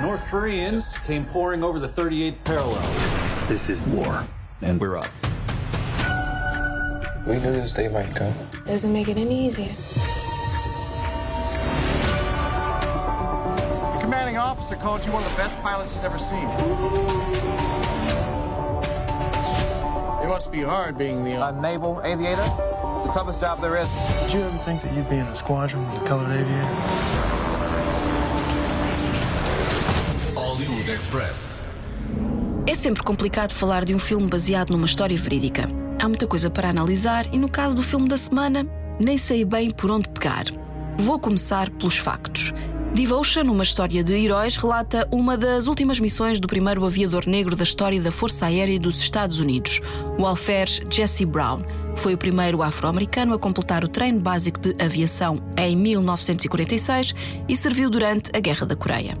The 0.00 0.06
North 0.06 0.24
Koreans 0.24 0.96
came 1.04 1.26
pouring 1.26 1.62
over 1.62 1.78
the 1.78 1.86
38th 1.86 2.42
parallel. 2.44 2.80
This 3.48 3.68
is 3.68 3.82
war, 3.82 4.26
and 4.62 4.80
we're 4.80 4.96
up. 4.96 5.10
We 7.26 7.34
knew 7.34 7.52
this 7.52 7.70
day 7.70 7.88
might 7.88 8.16
come. 8.16 8.32
Doesn't 8.64 8.94
make 8.94 9.08
it 9.08 9.18
any 9.18 9.46
easier. 9.46 9.74
commanding 14.00 14.38
officer 14.38 14.74
called 14.76 15.04
you 15.04 15.12
one 15.12 15.22
of 15.22 15.30
the 15.32 15.36
best 15.36 15.60
pilots 15.60 15.92
he's 15.92 16.02
ever 16.02 16.18
seen. 16.18 16.48
It 20.24 20.28
must 20.28 20.50
be 20.50 20.62
hard 20.62 20.96
being 20.96 21.24
the 21.24 21.34
uh, 21.34 21.50
naval 21.60 22.00
aviator. 22.04 22.40
It's 22.40 23.06
the 23.06 23.12
toughest 23.12 23.38
job 23.38 23.60
there 23.60 23.76
is. 23.76 23.88
Did 24.22 24.32
you 24.32 24.40
ever 24.40 24.58
think 24.64 24.80
that 24.80 24.94
you'd 24.94 25.10
be 25.10 25.18
in 25.18 25.26
a 25.26 25.34
squadron 25.34 25.86
with 25.92 26.00
a 26.00 26.06
colored 26.06 26.30
aviator? 26.30 27.29
Express. 31.00 31.66
É 32.66 32.74
sempre 32.74 33.02
complicado 33.02 33.52
falar 33.52 33.86
de 33.86 33.94
um 33.94 33.98
filme 33.98 34.26
baseado 34.26 34.70
numa 34.70 34.84
história 34.84 35.16
verídica. 35.16 35.64
Há 35.98 36.06
muita 36.06 36.26
coisa 36.26 36.50
para 36.50 36.68
analisar 36.68 37.26
e, 37.32 37.38
no 37.38 37.48
caso 37.48 37.74
do 37.74 37.82
filme 37.82 38.06
da 38.06 38.18
semana, 38.18 38.66
nem 39.00 39.16
sei 39.16 39.42
bem 39.42 39.70
por 39.70 39.90
onde 39.90 40.10
pegar. 40.10 40.44
Vou 40.98 41.18
começar 41.18 41.70
pelos 41.70 41.96
factos. 41.96 42.52
Devotion, 42.92 43.50
uma 43.50 43.62
história 43.62 44.04
de 44.04 44.12
heróis, 44.12 44.58
relata 44.58 45.08
uma 45.10 45.38
das 45.38 45.68
últimas 45.68 45.98
missões 45.98 46.38
do 46.38 46.46
primeiro 46.46 46.84
aviador 46.84 47.26
negro 47.26 47.56
da 47.56 47.64
história 47.64 47.98
da 47.98 48.12
Força 48.12 48.44
Aérea 48.44 48.78
dos 48.78 49.00
Estados 49.00 49.40
Unidos, 49.40 49.80
o 50.18 50.26
alferes 50.26 50.82
Jesse 50.90 51.24
Brown. 51.24 51.62
Foi 51.96 52.12
o 52.12 52.18
primeiro 52.18 52.62
afro-americano 52.62 53.32
a 53.32 53.38
completar 53.38 53.84
o 53.84 53.88
treino 53.88 54.20
básico 54.20 54.60
de 54.60 54.74
aviação 54.78 55.40
em 55.56 55.74
1946 55.74 57.14
e 57.48 57.56
serviu 57.56 57.88
durante 57.88 58.30
a 58.36 58.40
Guerra 58.40 58.66
da 58.66 58.76
Coreia. 58.76 59.16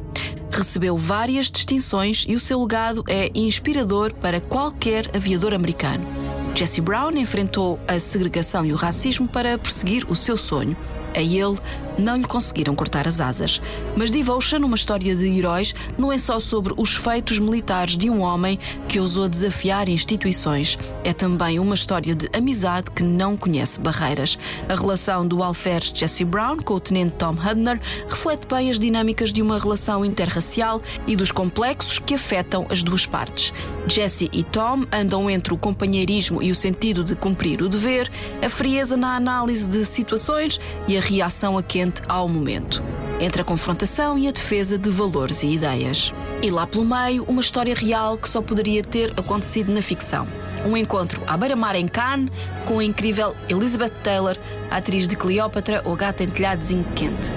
Recebeu 0.50 0.96
várias 0.98 1.50
distinções 1.50 2.24
e 2.28 2.34
o 2.34 2.40
seu 2.40 2.60
legado 2.60 3.04
é 3.08 3.30
inspirador 3.34 4.12
para 4.14 4.40
qualquer 4.40 5.08
aviador 5.14 5.54
americano. 5.54 6.06
Jesse 6.54 6.80
Brown 6.80 7.12
enfrentou 7.12 7.78
a 7.86 7.98
segregação 8.00 8.66
e 8.66 8.72
o 8.72 8.76
racismo 8.76 9.28
para 9.28 9.56
perseguir 9.56 10.10
o 10.10 10.16
seu 10.16 10.36
sonho. 10.36 10.76
A 11.14 11.20
ele 11.20 11.58
não 11.98 12.16
lhe 12.16 12.24
conseguiram 12.24 12.74
cortar 12.74 13.06
as 13.06 13.20
asas. 13.20 13.60
Mas 13.96 14.10
Devotion, 14.10 14.58
uma 14.58 14.76
história 14.76 15.14
de 15.14 15.26
heróis, 15.26 15.74
não 15.98 16.12
é 16.12 16.18
só 16.18 16.38
sobre 16.38 16.74
os 16.76 16.94
feitos 16.94 17.38
militares 17.38 17.96
de 17.96 18.08
um 18.08 18.20
homem 18.20 18.58
que 18.88 18.98
ousou 18.98 19.28
desafiar 19.28 19.88
instituições. 19.88 20.78
É 21.04 21.12
também 21.12 21.58
uma 21.58 21.74
história 21.74 22.14
de 22.14 22.28
amizade 22.32 22.90
que 22.90 23.02
não 23.02 23.36
conhece 23.36 23.80
barreiras. 23.80 24.38
A 24.68 24.74
relação 24.74 25.26
do 25.26 25.42
alferes 25.42 25.92
Jesse 25.94 26.24
Brown 26.24 26.58
com 26.58 26.74
o 26.74 26.80
tenente 26.80 27.12
Tom 27.12 27.34
Hudner 27.34 27.80
reflete 28.08 28.46
bem 28.46 28.70
as 28.70 28.78
dinâmicas 28.78 29.32
de 29.32 29.42
uma 29.42 29.58
relação 29.58 30.04
interracial 30.04 30.80
e 31.06 31.14
dos 31.14 31.30
complexos 31.30 31.98
que 31.98 32.14
afetam 32.14 32.66
as 32.70 32.82
duas 32.82 33.06
partes. 33.06 33.52
Jesse 33.86 34.28
e 34.32 34.42
Tom 34.42 34.84
andam 34.92 35.28
entre 35.28 35.52
o 35.52 35.58
companheirismo 35.58 36.42
e 36.42 36.50
o 36.50 36.54
sentido 36.54 37.04
de 37.04 37.14
cumprir 37.14 37.62
o 37.62 37.68
dever, 37.68 38.10
a 38.42 38.48
frieza 38.48 38.96
na 38.96 39.16
análise 39.16 39.68
de 39.68 39.84
situações 39.84 40.60
e 40.86 40.96
a 40.96 40.99
reação 41.00 41.58
a 41.58 41.62
quente 41.62 42.02
ao 42.08 42.28
momento. 42.28 42.82
Entre 43.20 43.42
a 43.42 43.44
confrontação 43.44 44.16
e 44.18 44.28
a 44.28 44.30
defesa 44.30 44.78
de 44.78 44.88
valores 44.88 45.42
e 45.42 45.48
ideias. 45.48 46.12
E 46.42 46.50
lá 46.50 46.66
pelo 46.66 46.84
meio, 46.84 47.24
uma 47.24 47.40
história 47.40 47.74
real 47.74 48.16
que 48.16 48.28
só 48.28 48.40
poderia 48.40 48.82
ter 48.82 49.12
acontecido 49.16 49.72
na 49.72 49.82
ficção. 49.82 50.26
Um 50.64 50.76
encontro 50.76 51.22
à 51.26 51.36
beira-mar 51.36 51.74
em 51.74 51.88
Cannes 51.88 52.30
com 52.66 52.78
a 52.78 52.84
incrível 52.84 53.34
Elizabeth 53.48 53.92
Taylor, 54.02 54.36
atriz 54.70 55.08
de 55.08 55.16
Cleópatra 55.16 55.82
ou 55.84 55.96
Gata 55.96 56.22
em 56.22 56.28
Telhadozinho 56.28 56.84
Quente. 56.94 57.30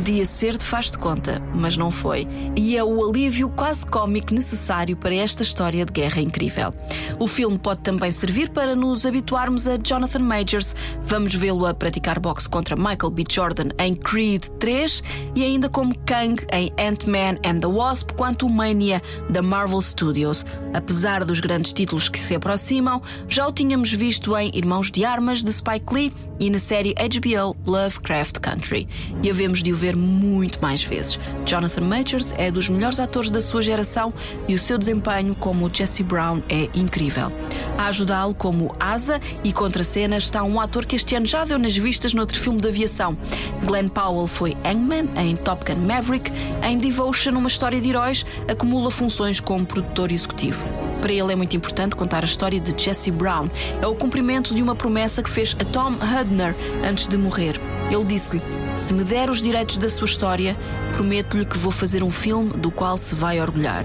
Podia 0.00 0.24
ser 0.24 0.56
de 0.56 0.64
faz 0.64 0.90
de 0.90 0.96
conta, 0.96 1.42
mas 1.54 1.76
não 1.76 1.90
foi. 1.90 2.26
E 2.56 2.74
é 2.74 2.82
o 2.82 3.06
alívio 3.06 3.50
quase 3.50 3.84
cómico 3.84 4.32
necessário 4.32 4.96
para 4.96 5.14
esta 5.14 5.42
história 5.42 5.84
de 5.84 5.92
guerra 5.92 6.22
incrível. 6.22 6.72
O 7.18 7.28
filme 7.28 7.58
pode 7.58 7.82
também 7.82 8.10
servir 8.10 8.48
para 8.48 8.74
nos 8.74 9.04
habituarmos 9.04 9.68
a 9.68 9.76
Jonathan 9.76 10.20
Majors. 10.20 10.74
Vamos 11.02 11.34
vê-lo 11.34 11.66
a 11.66 11.74
praticar 11.74 12.18
boxe 12.18 12.48
contra 12.48 12.76
Michael 12.76 13.10
B. 13.10 13.24
Jordan 13.30 13.68
em 13.78 13.92
Creed 13.92 14.44
3 14.58 15.02
e 15.34 15.44
ainda 15.44 15.68
como 15.68 15.94
Kang 16.06 16.42
em 16.50 16.72
Ant-Man 16.78 17.38
and 17.44 17.60
the 17.60 17.66
Wasp, 17.66 18.12
quanto 18.12 18.48
Mania 18.48 19.02
da 19.28 19.42
Marvel 19.42 19.82
Studios. 19.82 20.46
Apesar 20.72 21.26
dos 21.26 21.40
grandes 21.40 21.74
títulos 21.74 22.08
que 22.08 22.18
se 22.18 22.34
aproximam, 22.34 23.02
já 23.28 23.46
o 23.46 23.52
tínhamos 23.52 23.92
visto 23.92 24.34
em 24.34 24.50
Irmãos 24.54 24.90
de 24.90 25.04
Armas 25.04 25.44
de 25.44 25.52
Spike 25.52 25.92
Lee 25.92 26.12
e 26.38 26.48
na 26.48 26.58
série 26.58 26.94
HBO 26.94 27.54
Lovecraft 27.66 28.38
Country. 28.38 28.88
E 29.22 29.28
havemos 29.28 29.62
de 29.62 29.74
o 29.74 29.76
ver 29.90 29.96
muito 29.96 30.60
mais 30.62 30.82
vezes. 30.82 31.18
Jonathan 31.44 31.82
Majors 31.82 32.32
é 32.36 32.50
dos 32.50 32.68
melhores 32.68 33.00
atores 33.00 33.30
da 33.30 33.40
sua 33.40 33.60
geração 33.60 34.12
e 34.46 34.54
o 34.54 34.58
seu 34.58 34.78
desempenho 34.78 35.34
como 35.34 35.72
Jesse 35.72 36.02
Brown 36.02 36.42
é 36.48 36.68
incrível. 36.74 37.32
A 37.76 37.86
ajudá-lo 37.86 38.34
como 38.34 38.74
asa 38.78 39.20
e 39.42 39.52
contracena 39.52 40.16
está 40.16 40.42
um 40.42 40.60
ator 40.60 40.86
que 40.86 40.96
este 40.96 41.14
ano 41.16 41.26
já 41.26 41.44
deu 41.44 41.58
nas 41.58 41.76
vistas 41.76 42.14
noutro 42.14 42.38
filme 42.38 42.60
de 42.60 42.68
aviação. 42.68 43.16
Glenn 43.64 43.88
Powell 43.88 44.26
foi 44.26 44.56
Hangman 44.64 45.08
em 45.16 45.34
Top 45.36 45.64
Gun 45.64 45.80
Maverick. 45.80 46.30
Em 46.62 46.78
Devotion, 46.78 47.32
uma 47.32 47.48
história 47.48 47.80
de 47.80 47.88
heróis, 47.88 48.24
acumula 48.48 48.90
funções 48.90 49.40
como 49.40 49.66
produtor 49.66 50.12
executivo. 50.12 50.66
Para 51.00 51.12
ele 51.12 51.32
é 51.32 51.36
muito 51.36 51.56
importante 51.56 51.96
contar 51.96 52.22
a 52.22 52.26
história 52.26 52.60
de 52.60 52.80
Jesse 52.80 53.10
Brown. 53.10 53.48
É 53.80 53.86
o 53.86 53.94
cumprimento 53.94 54.54
de 54.54 54.62
uma 54.62 54.74
promessa 54.74 55.22
que 55.22 55.30
fez 55.30 55.56
a 55.58 55.64
Tom 55.64 55.92
Hudner 55.92 56.54
antes 56.86 57.06
de 57.06 57.16
morrer. 57.16 57.58
Ele 57.90 58.04
disse-lhe: 58.04 58.42
Se 58.76 58.94
me 58.94 59.04
der 59.04 59.30
os 59.30 59.40
direitos 59.42 59.76
da 59.76 59.88
sua 59.88 60.06
história, 60.06 60.56
prometo-lhe 60.92 61.44
que 61.44 61.58
vou 61.58 61.70
fazer 61.72 62.02
um 62.02 62.10
filme 62.10 62.50
do 62.50 62.70
qual 62.70 62.96
se 62.96 63.14
vai 63.14 63.40
orgulhar. 63.40 63.84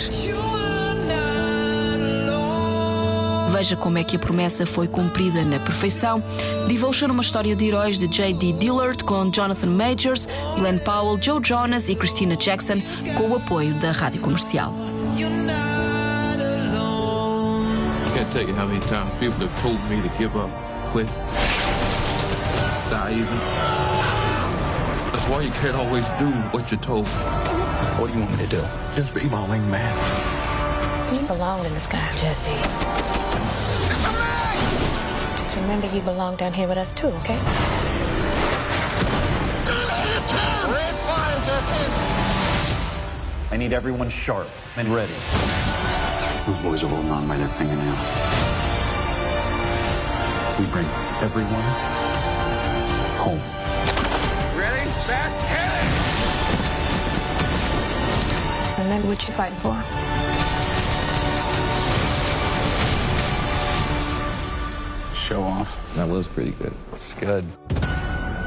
Veja 3.55 3.77
como 3.77 3.97
é 3.97 4.03
que 4.03 4.17
a 4.17 4.19
promessa 4.19 4.65
foi 4.65 4.85
cumprida 4.85 5.43
na 5.45 5.59
perfeição. 5.59 6.21
Devotion, 6.67 7.07
uma 7.07 7.21
história 7.21 7.55
de 7.55 7.65
heróis 7.65 7.97
de 7.97 8.05
J.D. 8.05 8.51
Dillard 8.53 9.01
com 9.03 9.31
Jonathan 9.31 9.67
Majors, 9.67 10.27
Glenn 10.57 10.77
Powell, 10.79 11.17
Joe 11.21 11.39
Jonas 11.41 11.87
e 11.87 11.95
Christina 11.95 12.35
Jackson, 12.35 12.81
com 13.15 13.29
o 13.29 13.35
apoio 13.37 13.73
da 13.75 13.91
rádio 13.91 14.19
comercial. 14.19 14.73
Can't 18.13 18.31
tell 18.31 18.41
you 18.41 18.53
how 18.55 18.65
many 18.65 18.79
times 18.87 19.09
people 19.19 19.39
have 19.45 19.61
told 19.61 19.79
me 19.89 20.01
to 20.01 20.09
give 20.17 20.37
up, 20.37 20.49
quit, 20.91 21.07
die 22.89 23.11
even. 23.13 23.74
That's 25.25 25.37
why 25.37 25.41
you 25.41 25.51
can't 25.53 25.75
always 25.75 26.05
do 26.19 26.29
what 26.55 26.69
you're 26.69 26.79
told. 26.81 27.07
What 27.97 28.11
do 28.11 28.13
you 28.13 28.19
want 28.19 28.37
me 28.37 28.43
to 28.45 28.57
do? 28.57 28.63
Just 28.95 29.15
be 29.15 29.27
my 29.27 29.43
wingman. 29.47 31.19
You 31.19 31.25
belong 31.25 31.65
in 31.65 31.73
the 31.73 31.79
sky, 31.79 32.13
Jesse. 32.21 32.51
Just 35.35 35.55
remember 35.55 35.87
you 35.87 36.01
belong 36.01 36.35
down 36.35 36.53
here 36.53 36.67
with 36.67 36.77
us 36.77 36.93
too, 36.93 37.07
okay? 37.07 37.39
Red 40.69 40.95
fire, 40.95 41.39
Jesse! 41.39 41.91
I 43.49 43.57
need 43.57 43.73
everyone 43.73 44.09
sharp 44.11 44.47
and 44.77 44.87
ready. 44.89 45.15
Those 46.45 46.61
boys 46.61 46.83
are 46.83 46.87
holding 46.87 47.09
on 47.09 47.27
by 47.27 47.37
their 47.37 47.47
fingernails. 47.47 48.05
We 50.59 50.67
bring 50.71 50.85
everyone 51.23 51.63
home. 53.17 53.64
Set, 55.05 55.31
hit 55.51 55.85
Remember 58.79 59.07
what 59.07 59.21
you're 59.27 59.37
fighting 59.37 59.59
for. 59.59 59.75
Show 65.13 65.43
off. 65.43 65.77
That 65.95 66.07
was 66.07 66.27
pretty 66.27 66.53
good. 66.57 66.73
It's 66.91 67.13
good. 67.13 67.45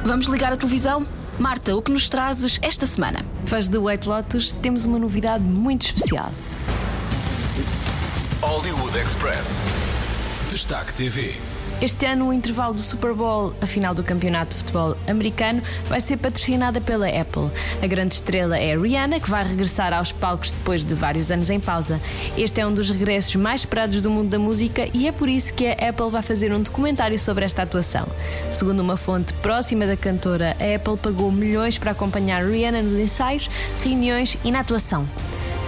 Vamos 0.04 0.26
ligar 0.26 0.52
a 0.52 0.56
televisão? 0.56 1.06
Marta, 1.38 1.76
o 1.76 1.80
que 1.80 1.92
nos 1.92 2.08
trazes 2.08 2.58
esta 2.60 2.86
semana? 2.86 3.24
Fãs 3.46 3.68
de 3.68 3.78
White 3.78 4.08
Lotus, 4.08 4.50
temos 4.50 4.84
uma 4.84 4.98
novidade 4.98 5.44
muito 5.44 5.86
especial. 5.86 6.32
Hollywood 8.42 8.98
Express. 8.98 9.72
Destaque 10.50 10.92
TV. 10.94 11.36
Este 11.80 12.06
ano, 12.06 12.30
o 12.30 12.32
intervalo 12.32 12.74
do 12.74 12.80
Super 12.80 13.14
Bowl, 13.14 13.54
a 13.62 13.66
final 13.66 13.94
do 13.94 14.02
Campeonato 14.02 14.50
de 14.50 14.56
Futebol 14.56 14.96
Americano, 15.06 15.62
vai 15.84 16.00
ser 16.00 16.16
patrocinada 16.16 16.80
pela 16.80 17.06
Apple. 17.06 17.48
A 17.80 17.86
grande 17.86 18.14
estrela 18.14 18.58
é 18.58 18.76
Rihanna, 18.76 19.20
que 19.20 19.30
vai 19.30 19.44
regressar 19.44 19.92
aos 19.92 20.10
palcos 20.10 20.50
depois 20.50 20.84
de 20.84 20.92
vários 20.92 21.30
anos 21.30 21.48
em 21.50 21.60
pausa. 21.60 22.00
Este 22.36 22.60
é 22.60 22.66
um 22.66 22.74
dos 22.74 22.90
regressos 22.90 23.36
mais 23.36 23.60
esperados 23.60 24.02
do 24.02 24.10
mundo 24.10 24.28
da 24.28 24.40
música 24.40 24.88
e 24.92 25.06
é 25.06 25.12
por 25.12 25.28
isso 25.28 25.54
que 25.54 25.68
a 25.68 25.90
Apple 25.90 26.10
vai 26.10 26.20
fazer 26.20 26.52
um 26.52 26.60
documentário 26.60 27.16
sobre 27.16 27.44
esta 27.44 27.62
atuação. 27.62 28.08
Segundo 28.50 28.80
uma 28.80 28.96
fonte 28.96 29.32
próxima 29.34 29.86
da 29.86 29.96
cantora, 29.96 30.56
a 30.58 30.74
Apple 30.74 30.96
pagou 30.96 31.30
milhões 31.30 31.78
para 31.78 31.92
acompanhar 31.92 32.44
Rihanna 32.44 32.82
nos 32.82 32.98
ensaios, 32.98 33.48
reuniões 33.84 34.36
e 34.42 34.50
na 34.50 34.60
atuação. 34.60 35.08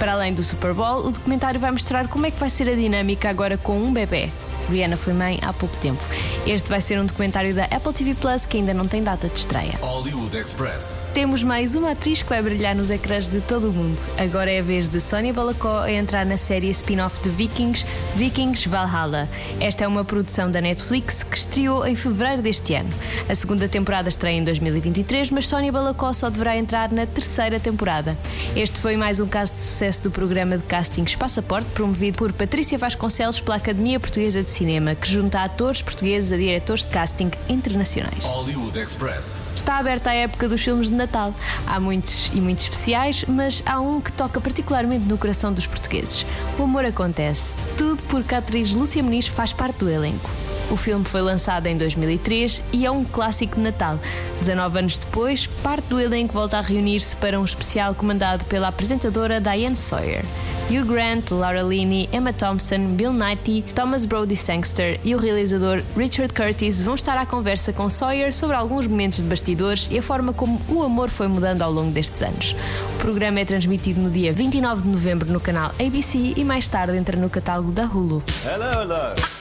Para 0.01 0.15
além 0.15 0.35
do 0.35 0.43
Super 0.43 0.75
Bowl, 0.75 1.07
o 1.07 1.13
documentário 1.13 1.61
vai 1.61 1.71
mostrar 1.71 2.09
como 2.09 2.27
é 2.27 2.33
que 2.33 2.41
vai 2.41 2.51
ser 2.51 2.69
a 2.69 2.75
dinâmica 2.75 3.31
agora 3.31 3.57
com 3.57 3.79
um 3.81 3.93
bebê. 3.93 4.29
Rihanna 4.71 4.97
foi 4.97 5.13
mãe 5.13 5.39
há 5.43 5.53
pouco 5.53 5.77
tempo. 5.79 6.03
Este 6.47 6.69
vai 6.69 6.81
ser 6.81 6.99
um 6.99 7.07
documentário 7.07 7.55
da 7.55 7.65
Apple 7.65 7.93
TV 7.93 8.15
Plus 8.15 8.47
que 8.47 8.57
ainda 8.57 8.73
não 8.73 8.87
tem 8.87 9.03
data 9.03 9.29
de 9.29 9.39
estreia. 9.39 9.75
Hollywood 9.81 10.37
Express. 10.37 11.11
Temos 11.13 11.43
mais 11.43 11.75
uma 11.75 11.93
atriz 11.93 12.23
que 12.23 12.29
vai 12.29 12.41
brilhar 12.43 12.75
nos 12.75 12.91
ecrãs 12.91 13.29
de 13.29 13.41
todo 13.41 13.71
o 13.71 13.73
mundo. 13.73 14.01
Agora 14.17 14.51
é 14.51 14.61
a 14.61 14.63
vez 14.63 14.89
de 14.89 15.01
Sonia 15.01 15.33
Balacó 15.33 15.81
a 15.81 15.93
entrar 15.93 16.25
na 16.25 16.37
série 16.37 16.71
spin-off 16.71 17.21
de 17.23 17.29
Vikings, 17.29 17.85
Vikings 18.17 18.69
Valhalla. 18.69 19.29
Esta 19.61 19.85
é 19.85 19.89
uma 19.89 20.05
produção 20.05 20.51
da 20.51 20.61
Netflix 20.61 21.23
que 21.23 21.37
estreou 21.37 21.87
em 21.87 21.97
fevereiro 21.97 22.43
deste 22.43 22.75
ano. 22.75 22.91
A 23.29 23.35
segunda 23.35 23.69
temporada 23.69 24.09
estreia 24.09 24.39
em 24.39 24.45
2023, 24.45 25.31
mas 25.31 25.47
Sonia 25.47 25.73
Balacó 25.73 26.13
só 26.13 26.31
deverá 26.31 26.57
entrar 26.57 26.93
na 26.93 27.07
terceira 27.07 27.59
temporada. 27.59 28.17
Este 28.55 28.81
foi 28.81 28.97
mais 28.97 29.21
um 29.21 29.27
caso 29.27 29.53
de 29.53 29.59
sucesso 29.59 30.03
do 30.03 30.11
programa 30.11 30.57
de 30.57 30.65
castings 30.65 31.15
Passaporte, 31.15 31.69
promovido 31.75 32.19
por 32.19 32.33
Patrícia 32.33 32.79
Vasconcelos 32.79 33.41
pela 33.41 33.57
Academia 33.57 33.99
Portuguesa 33.99 34.43
de 34.43 34.51
Cinema, 34.61 34.95
que 34.95 35.11
junta 35.11 35.43
atores 35.43 35.81
portugueses 35.81 36.31
a 36.31 36.37
diretores 36.37 36.85
de 36.85 36.91
casting 36.91 37.31
internacionais. 37.49 38.23
Hollywood 38.23 38.79
Express. 38.79 39.55
Está 39.57 39.79
aberta 39.79 40.11
a 40.11 40.15
época 40.15 40.51
dos 40.51 40.61
filmes 40.61 40.91
de 40.91 40.97
Natal. 40.97 41.35
Há 41.67 41.81
muitos 41.81 42.31
e 42.35 42.43
muito 42.43 42.61
especiais, 42.61 43.25
mas 43.27 43.63
há 43.65 43.81
um 43.81 44.03
que 44.03 44.13
toca 44.13 44.39
particularmente 44.39 45.07
no 45.07 45.17
coração 45.17 45.51
dos 45.51 45.67
portugueses. 45.67 46.27
O 46.59 46.65
amor 46.65 46.85
acontece. 46.85 47.57
Tudo 47.79 48.03
porque 48.11 48.35
a 48.35 48.39
atriz 48.39 48.75
Lúcia 48.75 49.03
Muniz 49.03 49.29
faz 49.29 49.55
parte 49.55 49.79
do 49.79 49.89
elenco. 49.89 50.29
O 50.71 50.77
filme 50.77 51.05
foi 51.05 51.21
lançado 51.21 51.67
em 51.67 51.77
2003 51.77 52.63
e 52.73 52.87
é 52.87 52.91
um 52.91 53.05
clássico 53.05 53.57
de 53.57 53.63
Natal. 53.63 53.99
19 54.39 54.79
anos 54.79 54.99
depois, 54.99 55.47
parte 55.47 55.89
do 55.89 55.99
elenco 55.99 56.33
volta 56.33 56.59
a 56.59 56.61
reunir-se 56.61 57.17
para 57.17 57.41
um 57.41 57.45
especial 57.45 57.93
comandado 57.95 58.45
pela 58.45 58.69
apresentadora 58.69 59.41
Diane 59.41 59.77
Sawyer. 59.77 60.25
Hugh 60.71 60.85
Grant, 60.85 61.33
Laura 61.33 61.63
Linney, 61.63 62.09
Emma 62.13 62.33
Thompson, 62.33 62.95
Bill 62.95 63.13
Nighy, 63.13 63.63
Thomas 63.75 64.05
Brody 64.05 64.37
Sangster 64.37 65.01
e 65.03 65.17
o 65.17 65.19
realizador 65.19 65.83
Richard 65.97 66.33
Curtis 66.33 66.81
vão 66.81 66.95
estar 66.95 67.19
à 67.19 67.27
conversa 67.27 67.73
com 67.73 67.89
Sawyer 67.89 68.33
sobre 68.33 68.55
alguns 68.55 68.87
momentos 68.87 69.19
de 69.19 69.25
bastidores 69.25 69.89
e 69.91 69.99
a 69.99 70.03
forma 70.03 70.33
como 70.33 70.61
o 70.69 70.85
amor 70.85 71.11
foi 71.11 71.27
mudando 71.27 71.63
ao 71.63 71.73
longo 71.73 71.91
destes 71.91 72.23
anos. 72.23 72.55
O 72.95 72.99
programa 73.01 73.41
é 73.41 73.45
transmitido 73.45 74.01
no 74.01 74.11
dia 74.11 74.33
29 74.33 74.83
de 74.83 74.89
novembro 74.89 75.33
no 75.33 75.41
canal 75.41 75.73
ABC 75.81 76.35
e 76.37 76.45
mais 76.45 76.69
tarde 76.69 76.97
entra 76.97 77.17
no 77.17 77.29
catálogo 77.29 77.73
da 77.73 77.87
Hulu. 77.87 78.23
Hello, 78.45 78.83
hello. 78.83 79.40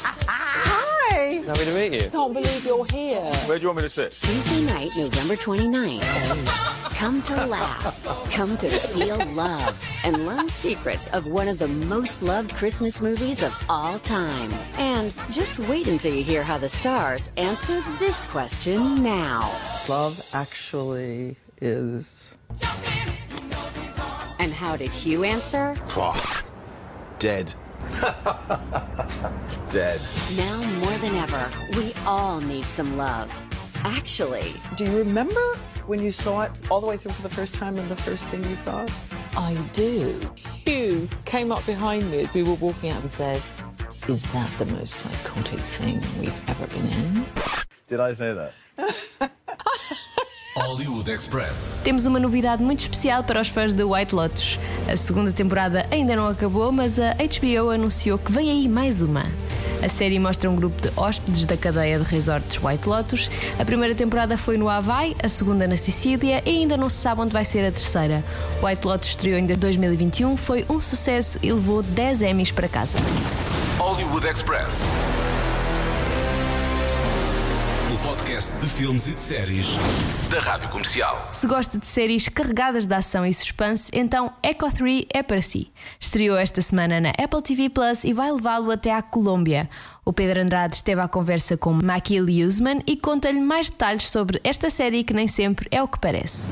Hi. 1.50 1.56
Lovely 1.56 1.66
to 1.66 1.74
meet 1.74 2.04
you. 2.04 2.10
Can't 2.12 2.34
believe 2.34 2.64
you're 2.64 2.86
here. 2.86 3.32
Where 3.48 3.58
do 3.58 3.64
you 3.64 3.68
want 3.70 3.78
me 3.78 3.84
to 3.84 3.90
sit? 3.90 4.12
Tuesday 4.12 4.62
night, 4.66 4.92
November 4.96 5.36
29th. 5.36 6.96
Come 6.96 7.24
to 7.24 7.46
laugh, 7.48 8.30
come 8.32 8.56
to 8.58 8.70
feel 8.70 9.18
loved, 9.34 9.78
and 10.04 10.28
learn 10.28 10.48
secrets 10.50 11.08
of 11.08 11.26
one 11.26 11.48
of 11.48 11.58
the 11.58 11.68
most 11.68 12.22
loved 12.22 12.54
Christmas 12.54 13.02
movies 13.02 13.42
of 13.42 13.56
all 13.68 13.98
time. 13.98 14.54
And 14.78 15.12
just 15.32 15.58
wait 15.60 15.88
until 15.88 16.14
you 16.14 16.24
hear 16.24 16.44
how 16.44 16.60
the 16.60 16.70
stars 16.70 17.32
answer 17.36 17.82
this 17.98 18.28
question 18.28 19.02
now. 19.02 19.52
Love 19.88 20.22
actually 20.34 21.36
is. 21.62 22.36
And 24.38 24.54
how 24.54 24.76
did 24.76 24.92
Hugh 24.92 25.24
answer? 25.24 25.76
Dead. 27.18 27.56
Dead. 29.70 30.02
Now 30.38 30.58
more 30.80 30.98
than 31.00 31.16
ever, 31.16 31.50
we 31.76 31.94
all 32.06 32.42
need 32.42 32.66
some 32.66 32.98
love. 32.98 33.32
Actually, 33.86 34.54
Do 34.76 34.86
you 34.86 34.98
remember 34.98 35.56
when 35.88 36.02
you 36.02 36.12
saw 36.12 36.42
it 36.44 36.52
all 36.70 36.82
the 36.82 36.88
way 36.88 36.98
through 36.98 37.12
for 37.14 37.22
the 37.22 37.34
first 37.34 37.54
time 37.56 37.78
and 37.78 37.88
the 37.90 37.96
first 37.96 38.24
thing 38.26 38.44
you 38.44 38.56
thought? 38.56 38.92
I 39.38 39.54
do. 39.74 40.20
Hugh 40.66 41.08
came 41.26 41.52
up 41.52 41.66
behind 41.66 42.10
me 42.12 42.20
as 42.20 42.34
we 42.34 42.44
were 42.44 42.56
walking 42.56 42.90
out 42.90 43.02
and 43.02 43.12
said, 43.12 43.42
Is 44.08 44.24
that 44.34 44.50
the 44.58 44.66
most 44.66 44.96
psychotic 44.96 45.60
thing 45.60 46.02
we've 46.20 46.50
ever 46.50 46.68
been 46.68 46.88
in? 46.88 47.26
Did 47.88 48.00
I 48.00 48.14
say 48.14 48.34
that? 48.34 48.54
Hollywood 50.70 51.10
Express. 51.10 51.82
Temos 51.84 52.06
uma 52.06 52.20
novidade 52.20 52.62
muito 52.62 52.82
especial 52.82 53.24
para 53.24 53.42
os 53.42 53.48
fãs 53.48 53.74
de 53.74 53.84
White 53.84 54.14
Lotus. 54.14 54.60
A 54.88 54.96
segunda 54.96 55.32
temporada 55.32 55.88
ainda 55.90 56.16
não 56.16 56.28
acabou, 56.28 56.72
mas 56.72 57.00
a 57.00 57.16
HBO 57.16 57.72
anunciou 57.72 58.20
que 58.20 58.32
vem 58.32 58.52
aí 58.52 58.68
mais 58.68 59.02
uma. 59.02 59.26
A 59.82 59.90
série 59.90 60.20
mostra 60.20 60.48
um 60.48 60.56
grupo 60.56 60.80
de 60.80 60.92
hóspedes 60.96 61.48
da 61.48 61.58
cadeia 61.58 61.98
de 61.98 62.06
resorts 62.06 62.64
White 62.64 62.88
Lotus. 62.88 63.32
A 63.58 63.66
primeira 63.66 63.96
temporada 63.96 64.38
foi 64.38 64.58
no 64.58 64.70
Havaí, 64.70 65.16
a 65.24 65.28
segunda 65.28 65.68
na 65.68 65.76
Sicília 65.76 66.44
e 66.46 66.52
ainda 66.52 66.78
não 66.78 66.88
se 66.88 66.98
sabe 66.98 67.22
onde 67.22 67.34
vai 67.34 67.46
ser 67.46 67.66
a 67.66 67.72
terceira. 67.72 68.24
White 68.62 68.86
Lotus 68.86 69.10
estreou 69.10 69.40
em 69.40 69.48
2021, 69.48 70.38
foi 70.38 70.68
um 70.70 70.80
sucesso 70.80 71.40
e 71.42 71.52
levou 71.52 71.82
10 71.82 72.22
Emmys 72.22 72.52
para 72.52 72.68
casa. 72.68 72.96
Hollywood 73.80 74.28
Express. 74.28 74.96
Podcast 78.10 78.52
de 78.60 78.66
filmes 78.66 79.08
e 79.08 79.12
de 79.12 79.22
séries 79.22 79.78
da 80.32 80.40
Rádio 80.40 80.68
Comercial. 80.70 81.30
Se 81.32 81.46
gosta 81.46 81.78
de 81.78 81.86
séries 81.86 82.28
carregadas 82.28 82.88
de 82.88 82.96
ação 82.96 83.24
e 83.24 83.32
suspense, 83.32 83.92
então 83.94 84.34
Echo 84.42 84.72
3 84.72 85.06
é 85.14 85.22
para 85.22 85.44
si. 85.44 85.72
Estreou 86.00 86.36
esta 86.36 86.60
semana 86.60 87.00
na 87.00 87.12
Apple 87.12 87.44
TV 87.44 87.70
Plus 87.70 88.04
e 88.04 88.12
vai 88.12 88.32
levá-lo 88.32 88.72
até 88.72 88.92
à 88.92 89.04
Colômbia. 89.04 89.70
O 90.04 90.12
Pedro 90.12 90.42
Andrade 90.42 90.76
esteve 90.76 91.00
à 91.02 91.08
conversa 91.08 91.56
com 91.56 91.72
Makil 91.84 92.26
Usman 92.48 92.82
e 92.88 92.98
conta-lhe 92.98 93.40
mais 93.40 93.70
detalhes 93.70 94.10
sobre 94.10 94.42
esta 94.44 94.72
série 94.72 95.04
que 95.04 95.14
nem 95.14 95.28
sempre 95.28 95.68
é 95.70 95.84
o 95.84 95.88
que 95.88 96.00
parece. 96.00 96.50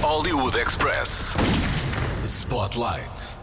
Hollywood 0.00 0.56
Express. 0.56 1.36
Spotlight. 2.22 3.36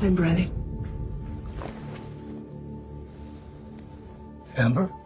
I'm 0.00 0.16
ready. 0.16 0.50
Amber? 4.56 4.97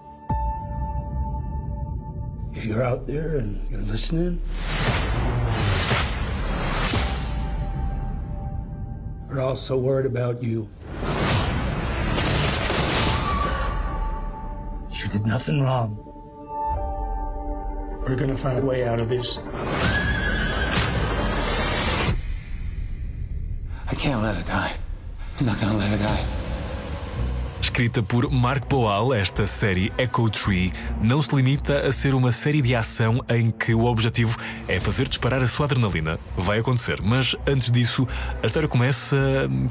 If 2.62 2.68
you're 2.68 2.84
out 2.84 3.08
there 3.08 3.38
and 3.38 3.60
you're 3.72 3.80
listening, 3.80 4.40
we're 9.28 9.40
also 9.40 9.76
worried 9.76 10.06
about 10.06 10.44
you. 10.44 10.68
You 14.92 15.08
did 15.08 15.26
nothing 15.26 15.60
wrong. 15.60 15.96
We're 18.06 18.14
gonna 18.14 18.38
find 18.38 18.60
a 18.60 18.64
way 18.64 18.86
out 18.86 19.00
of 19.00 19.08
this. 19.08 19.38
I 23.88 23.94
can't 23.96 24.22
let 24.22 24.36
her 24.36 24.42
die. 24.44 24.76
I'm 25.40 25.46
not 25.46 25.60
gonna 25.60 25.78
let 25.78 25.90
her 25.90 25.98
die. 25.98 26.41
Escrita 27.72 28.02
por 28.02 28.30
Mark 28.30 28.68
Boal, 28.68 29.14
esta 29.14 29.46
série 29.46 29.90
Echo 29.96 30.28
Tree 30.28 30.74
não 31.00 31.22
se 31.22 31.34
limita 31.34 31.86
a 31.86 31.90
ser 31.90 32.14
uma 32.14 32.30
série 32.30 32.60
de 32.60 32.76
ação 32.76 33.24
em 33.30 33.50
que 33.50 33.74
o 33.74 33.86
objetivo 33.86 34.36
é 34.68 34.78
fazer 34.78 35.08
disparar 35.08 35.40
a 35.40 35.48
sua 35.48 35.64
adrenalina. 35.64 36.20
Vai 36.36 36.58
acontecer, 36.58 37.00
mas 37.00 37.34
antes 37.46 37.72
disso, 37.72 38.06
a 38.42 38.46
história 38.46 38.68
começa 38.68 39.16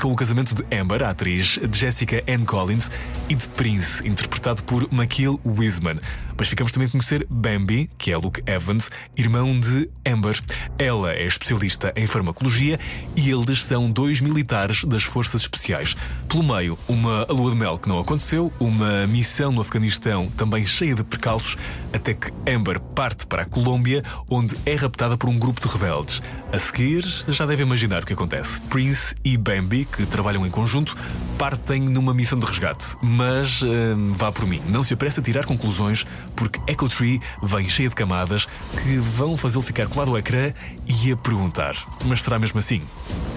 com 0.02 0.12
o 0.12 0.16
casamento 0.16 0.56
de 0.56 0.76
Amber, 0.76 1.04
a 1.04 1.12
atriz, 1.12 1.60
de 1.60 1.78
Jessica 1.78 2.24
Ann 2.28 2.44
Collins 2.44 2.90
e 3.30 3.36
de 3.36 3.48
Prince, 3.50 4.06
interpretado 4.08 4.64
por 4.64 4.92
Makil 4.92 5.40
Wiseman. 5.46 6.00
Mas 6.36 6.48
ficamos 6.48 6.72
também 6.72 6.88
a 6.88 6.92
conhecer 6.92 7.28
Bambi, 7.30 7.88
que 8.00 8.12
é 8.12 8.18
Luke 8.18 8.42
Evans, 8.48 8.90
irmão 9.16 9.60
de 9.60 9.88
Amber. 10.04 10.42
Ela 10.80 11.14
é 11.14 11.28
especialista 11.28 11.94
em 11.96 12.08
farmacologia 12.08 12.80
e 13.16 13.30
eles 13.30 13.64
são 13.64 13.92
dois 13.92 14.22
militares 14.22 14.84
das 14.86 15.04
Forças 15.04 15.42
Especiais. 15.42 15.96
Pelo 16.28 16.42
meio, 16.42 16.80
uma 16.88 17.28
lua 17.30 17.52
de 17.52 17.58
mel 17.58 17.78
que 17.78 17.91
não 17.92 18.00
aconteceu, 18.00 18.54
uma 18.58 19.06
missão 19.06 19.52
no 19.52 19.60
Afeganistão 19.60 20.30
também 20.38 20.66
cheia 20.66 20.96
de 20.96 21.04
percalços, 21.04 21.58
até 21.92 22.14
que 22.14 22.32
Amber 22.50 22.80
parte 22.80 23.28
para 23.28 23.42
a 23.42 23.46
Colômbia, 23.46 24.02
onde 24.30 24.56
é 24.66 24.76
raptada 24.76 25.18
por 25.18 25.28
um 25.28 25.38
grupo 25.38 25.60
de 25.60 25.68
rebeldes. 25.68 26.22
A 26.54 26.58
seguir, 26.58 27.04
já 27.28 27.46
deve 27.46 27.64
imaginar 27.64 28.04
o 28.04 28.06
que 28.06 28.14
acontece. 28.14 28.62
Prince 28.62 29.14
e 29.26 29.36
Bambi, 29.36 29.84
que 29.84 30.06
trabalham 30.06 30.48
em 30.48 30.50
conjunto, 30.50 30.96
partem 31.38 31.82
numa 31.82 32.14
missão 32.14 32.40
de 32.40 32.46
resgate. 32.46 32.96
Mas 33.02 33.62
hum, 33.62 34.14
vá 34.14 34.32
por 34.32 34.48
mim, 34.48 34.62
não 34.70 34.86
se 34.86 34.94
apresse 34.94 35.20
a 35.20 35.24
tirar 35.24 35.46
conclusões, 35.46 36.06
porque 36.34 36.62
Echo 36.72 36.88
Tree 36.88 37.20
vem 37.44 37.68
cheia 37.68 37.90
de 37.90 37.96
camadas 37.96 38.48
que 38.82 38.98
vão 39.00 39.36
fazê-lo 39.36 39.62
ficar 39.62 39.88
colado 39.88 40.12
ao 40.12 40.18
ecrã 40.18 40.54
e 40.88 41.12
a 41.12 41.18
perguntar: 41.18 41.76
mas 42.06 42.22
será 42.22 42.40
mesmo 42.40 42.58
assim? 42.58 42.82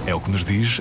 É 0.06 0.14
o 0.14 0.20
que 0.20 0.30
nos 0.30 0.44
diz. 0.44 0.80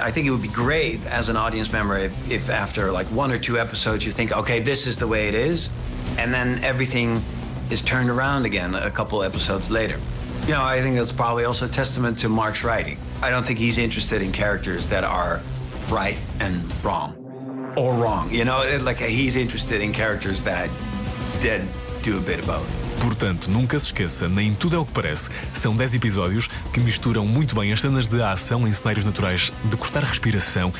I 0.00 0.10
think 0.10 0.26
it 0.26 0.30
would 0.30 0.42
be 0.42 0.48
great 0.48 1.00
as 1.06 1.28
an 1.28 1.36
audience 1.36 1.72
member 1.72 1.96
if, 1.96 2.12
if 2.30 2.50
after 2.50 2.90
like 2.90 3.06
one 3.12 3.30
or 3.30 3.38
two 3.38 3.56
episodes 3.58 4.04
you 4.04 4.12
think, 4.12 4.32
okay, 4.32 4.60
this 4.60 4.86
is 4.86 4.98
the 4.98 5.06
way 5.06 5.28
it 5.28 5.34
is, 5.34 5.70
and 6.18 6.34
then 6.34 6.62
everything 6.64 7.22
is 7.70 7.82
turned 7.82 8.10
around 8.10 8.46
again 8.46 8.74
a 8.74 8.90
couple 8.90 9.22
episodes 9.22 9.70
later. 9.70 9.98
You 10.46 10.54
know, 10.54 10.62
I 10.62 10.80
think 10.80 10.96
that's 10.96 11.12
probably 11.12 11.44
also 11.44 11.66
a 11.66 11.68
testament 11.68 12.18
to 12.18 12.28
Mark's 12.28 12.64
writing. 12.64 12.98
I 13.22 13.30
don't 13.30 13.46
think 13.46 13.58
he's 13.58 13.78
interested 13.78 14.20
in 14.22 14.32
characters 14.32 14.88
that 14.88 15.04
are 15.04 15.40
right 15.88 16.18
and 16.40 16.60
wrong, 16.84 17.14
or 17.78 17.94
wrong. 17.94 18.30
You 18.32 18.44
know, 18.44 18.78
like 18.82 18.98
he's 18.98 19.36
interested 19.36 19.80
in 19.80 19.92
characters 19.92 20.42
that 20.42 20.68
that 21.42 21.62
Portanto, 23.00 23.50
nunca 23.50 23.78
se 23.78 23.86
esqueça, 23.86 24.28
nem 24.28 24.54
tudo 24.54 24.76
é 24.76 24.78
o 24.78 24.84
que 24.84 24.92
parece. 24.92 25.30
São 25.52 25.74
10 25.74 25.94
episódios 25.94 26.48
que 26.72 26.80
misturam 26.80 27.26
muito 27.26 27.54
bem 27.54 27.72
as 27.72 27.80
cenas 27.80 28.06
de 28.06 28.22
ação 28.22 28.66
em 28.66 28.72
cenários 28.72 29.04
naturais, 29.04 29.52
de 29.64 29.76
cortar 29.76 30.02
respiração 30.02 30.72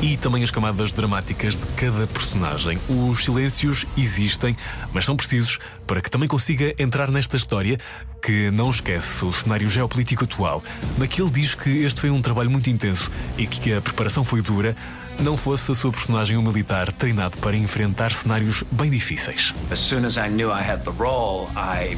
e 0.00 0.16
também 0.16 0.42
as 0.42 0.50
camadas 0.50 0.92
dramáticas 0.92 1.56
de 1.56 1.66
cada 1.76 2.06
personagem. 2.06 2.78
Os 2.88 3.24
silêncios 3.24 3.86
existem, 3.96 4.56
mas 4.92 5.04
são 5.04 5.16
precisos 5.16 5.58
para 5.86 6.00
que 6.00 6.10
também 6.10 6.28
consiga 6.28 6.74
entrar 6.78 7.10
nesta 7.10 7.36
história 7.36 7.78
que 8.22 8.50
não 8.50 8.70
esquece 8.70 9.24
o 9.24 9.32
cenário 9.32 9.68
geopolítico 9.68 10.24
atual. 10.24 10.62
Naquele 10.98 11.30
diz 11.30 11.54
que 11.54 11.82
este 11.82 12.00
foi 12.00 12.10
um 12.10 12.22
trabalho 12.22 12.50
muito 12.50 12.70
intenso 12.70 13.10
e 13.36 13.46
que 13.46 13.72
a 13.72 13.80
preparação 13.80 14.22
foi 14.22 14.42
dura, 14.42 14.76
não 15.22 15.36
fosse 15.36 15.70
a 15.70 15.74
sua 15.74 15.90
personagem 15.90 16.36
um 16.36 16.42
militar 16.42 16.92
treinado 16.92 17.36
para 17.38 17.56
enfrentar 17.56 18.12
cenários 18.12 18.64
bem 18.70 18.90
difíceis. 18.90 19.52
As 19.70 19.78
soon 19.78 20.06
as 20.06 20.16
I 20.16 20.28
knew 20.28 20.50
I 20.50 20.62
had 20.62 20.82
the 20.84 20.92
role, 20.98 21.48
I 21.56 21.96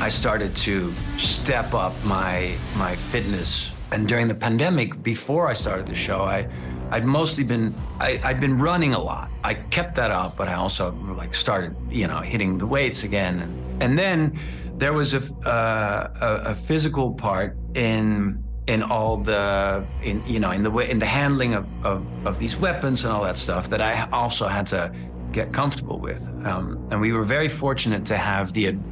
I 0.00 0.10
started 0.10 0.52
to 0.64 0.92
step 1.18 1.72
up 1.72 1.94
my 2.04 2.56
my 2.76 2.96
fitness. 3.10 3.72
And 3.90 4.06
during 4.06 4.26
the 4.26 4.34
pandemic, 4.34 4.96
before 5.02 5.50
I 5.50 5.54
started 5.54 5.86
the 5.86 5.94
show, 5.94 6.24
I 6.24 6.48
I'd 6.90 7.06
mostly 7.06 7.44
been 7.44 7.74
I, 8.00 8.20
I'd 8.24 8.40
been 8.40 8.58
running 8.58 8.94
a 8.94 9.00
lot. 9.00 9.30
I 9.44 9.54
kept 9.54 9.94
that 9.96 10.10
up, 10.10 10.36
but 10.36 10.48
I 10.48 10.54
also 10.54 10.92
like 11.16 11.34
started 11.34 11.74
you 11.90 12.06
know 12.06 12.20
hitting 12.20 12.58
the 12.58 12.66
weights 12.66 13.04
again, 13.04 13.40
and 13.40 13.82
and 13.82 13.98
then 13.98 14.38
there 14.76 14.92
was 14.92 15.14
a 15.14 15.22
uh, 15.46 16.08
a, 16.20 16.50
a 16.50 16.54
physical 16.54 17.12
part 17.14 17.56
in 17.74 18.42
in 18.68 18.82
all 18.82 19.16
the 19.16 19.84
in 20.02 20.22
you 20.24 20.38
know 20.38 20.52
in 20.52 20.62
the 20.62 20.70
way 20.70 20.88
in 20.88 20.98
the 20.98 21.06
handling 21.06 21.54
of, 21.54 21.66
of, 21.84 22.26
of 22.26 22.38
these 22.38 22.56
weapons 22.56 23.04
and 23.04 23.12
all 23.12 23.24
that 23.24 23.36
stuff 23.36 23.68
that 23.68 23.80
I 23.80 24.08
also 24.12 24.46
had 24.46 24.66
to 24.68 24.92
get 25.32 25.52
comfortable 25.52 25.98
with. 25.98 26.22
Um, 26.44 26.86
and 26.90 27.00
we 27.00 27.12
were 27.12 27.22
very 27.22 27.48
fortunate 27.48 28.04
to 28.06 28.16
have 28.16 28.52
the 28.52 28.68
ad- 28.68 28.82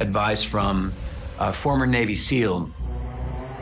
advice 0.00 0.42
from 0.42 0.92
former 1.52 1.86
Navy 1.86 2.14
SEAL, 2.14 2.70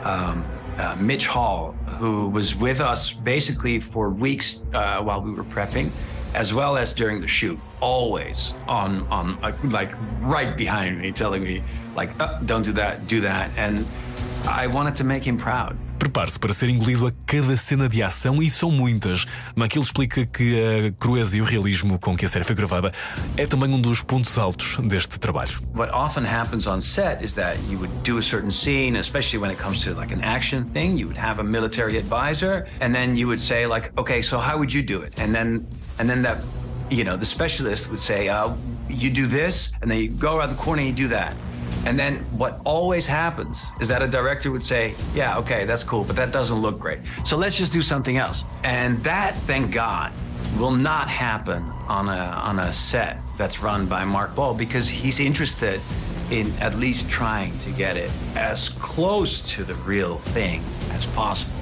um, 0.03 0.45
uh, 0.77 0.95
Mitch 0.99 1.27
Hall, 1.27 1.71
who 1.99 2.29
was 2.29 2.55
with 2.55 2.79
us 2.79 3.11
basically 3.13 3.79
for 3.79 4.09
weeks 4.09 4.63
uh, 4.73 5.01
while 5.01 5.21
we 5.21 5.31
were 5.31 5.43
prepping, 5.43 5.89
as 6.33 6.53
well 6.53 6.77
as 6.77 6.93
during 6.93 7.19
the 7.21 7.27
shoot. 7.27 7.59
Always 7.79 8.55
on 8.67 9.05
on 9.07 9.39
like 9.69 9.91
right 10.21 10.57
behind 10.57 10.99
me, 10.99 11.11
telling 11.11 11.43
me 11.43 11.63
like, 11.95 12.19
"Uh, 12.19 12.39
"Don't 12.45 12.63
do 12.63 12.73
that, 12.73 13.05
do 13.05 13.21
that," 13.21 13.51
and 13.55 13.85
I 14.47 14.67
wanted 14.67 14.95
to 14.95 15.03
make 15.03 15.29
him 15.29 15.37
proud. 15.37 15.75
Prepare-se 15.99 16.39
para 16.39 16.53
ser 16.53 16.69
engolido 16.69 17.07
a 17.07 17.11
cada 17.25 17.57
cena 17.57 17.89
de 17.89 18.01
ação 18.01 18.41
e 18.41 18.49
são 18.49 18.71
muitas. 18.71 19.25
Naquilo 19.55 19.83
explica 19.83 20.25
que 20.25 20.55
a 20.59 20.91
crueza 20.91 21.37
e 21.37 21.41
o 21.41 21.43
realismo 21.43 21.99
com 21.99 22.15
que 22.15 22.25
a 22.25 22.29
série 22.29 22.45
foi 22.45 22.55
gravada 22.55 22.93
é 23.35 23.45
também 23.45 23.73
um 23.73 23.81
dos 23.81 24.01
pontos 24.01 24.37
altos 24.37 24.77
deste 24.87 25.19
trabalho. 25.19 25.59
What 25.75 25.91
often 25.91 26.23
happens 26.23 26.67
on 26.67 26.79
set 26.79 27.23
is 27.23 27.33
that 27.33 27.57
you 27.69 27.77
would 27.79 27.93
do 28.03 28.17
a 28.17 28.21
certain 28.21 28.51
scene, 28.51 28.97
especially 28.97 29.39
when 29.39 29.51
it 29.51 29.61
comes 29.61 29.83
to 29.83 29.93
like 29.93 30.13
an 30.13 30.23
action 30.23 30.65
thing, 30.71 30.97
you 30.97 31.07
would 31.07 31.19
have 31.19 31.41
a 31.41 31.43
military 31.43 31.97
advisor 31.97 32.65
and 32.79 32.93
then 32.93 33.17
you 33.17 33.27
would 33.27 33.41
say 33.41 33.65
like, 33.67 33.91
"Okay, 33.97 34.21
so 34.21 34.37
how 34.37 34.57
would 34.57 34.71
you 34.71 34.83
do 34.83 35.01
it?" 35.01 35.19
And 35.19 35.33
then 35.33 35.65
and 35.99 36.07
then 36.07 36.21
that 36.23 36.37
you 36.89 37.03
know, 37.03 37.17
the 37.17 37.25
specialist 37.25 37.89
would 37.89 37.99
say, 37.99 38.29
uh, 38.29 38.49
"You 38.87 39.09
do 39.09 39.27
this," 39.27 39.71
and 39.81 39.91
then 39.91 39.97
you 39.99 40.09
go 40.09 40.37
around 40.37 40.51
the 40.51 40.55
corner 40.55 40.81
and 40.81 40.87
you 40.87 40.95
do 40.95 41.09
that. 41.09 41.35
And 41.87 41.97
then 41.97 42.17
what 42.37 42.59
always 42.65 43.07
happens 43.07 43.65
is 43.79 43.87
that 43.87 44.01
a 44.01 44.09
director 44.09 44.51
would 44.51 44.61
say, 44.61 44.93
Yeah, 45.15 45.37
okay, 45.37 45.63
that's 45.63 45.85
cool, 45.85 46.03
but 46.03 46.17
that 46.17 46.33
doesn't 46.33 46.61
look 46.61 46.79
great. 46.79 46.99
So 47.23 47.37
let's 47.37 47.57
just 47.57 47.71
do 47.71 47.81
something 47.81 48.17
else. 48.17 48.43
And 48.65 48.97
that, 49.05 49.35
thank 49.35 49.71
God, 49.71 50.11
will 50.59 50.71
not 50.71 51.07
happen 51.07 51.63
on 51.87 52.09
a, 52.09 52.11
on 52.11 52.59
a 52.59 52.73
set 52.73 53.21
that's 53.37 53.61
run 53.61 53.85
by 53.85 54.03
Mark 54.03 54.35
Ball 54.35 54.53
because 54.53 54.89
he's 54.89 55.21
interested 55.21 55.79
in 56.29 56.51
at 56.59 56.75
least 56.75 57.09
trying 57.09 57.57
to 57.59 57.69
get 57.69 57.95
it 57.95 58.11
as 58.35 58.67
close 58.67 59.39
to 59.55 59.63
the 59.63 59.75
real 59.75 60.17
thing 60.17 60.61
as 60.91 61.05
possible. 61.05 61.53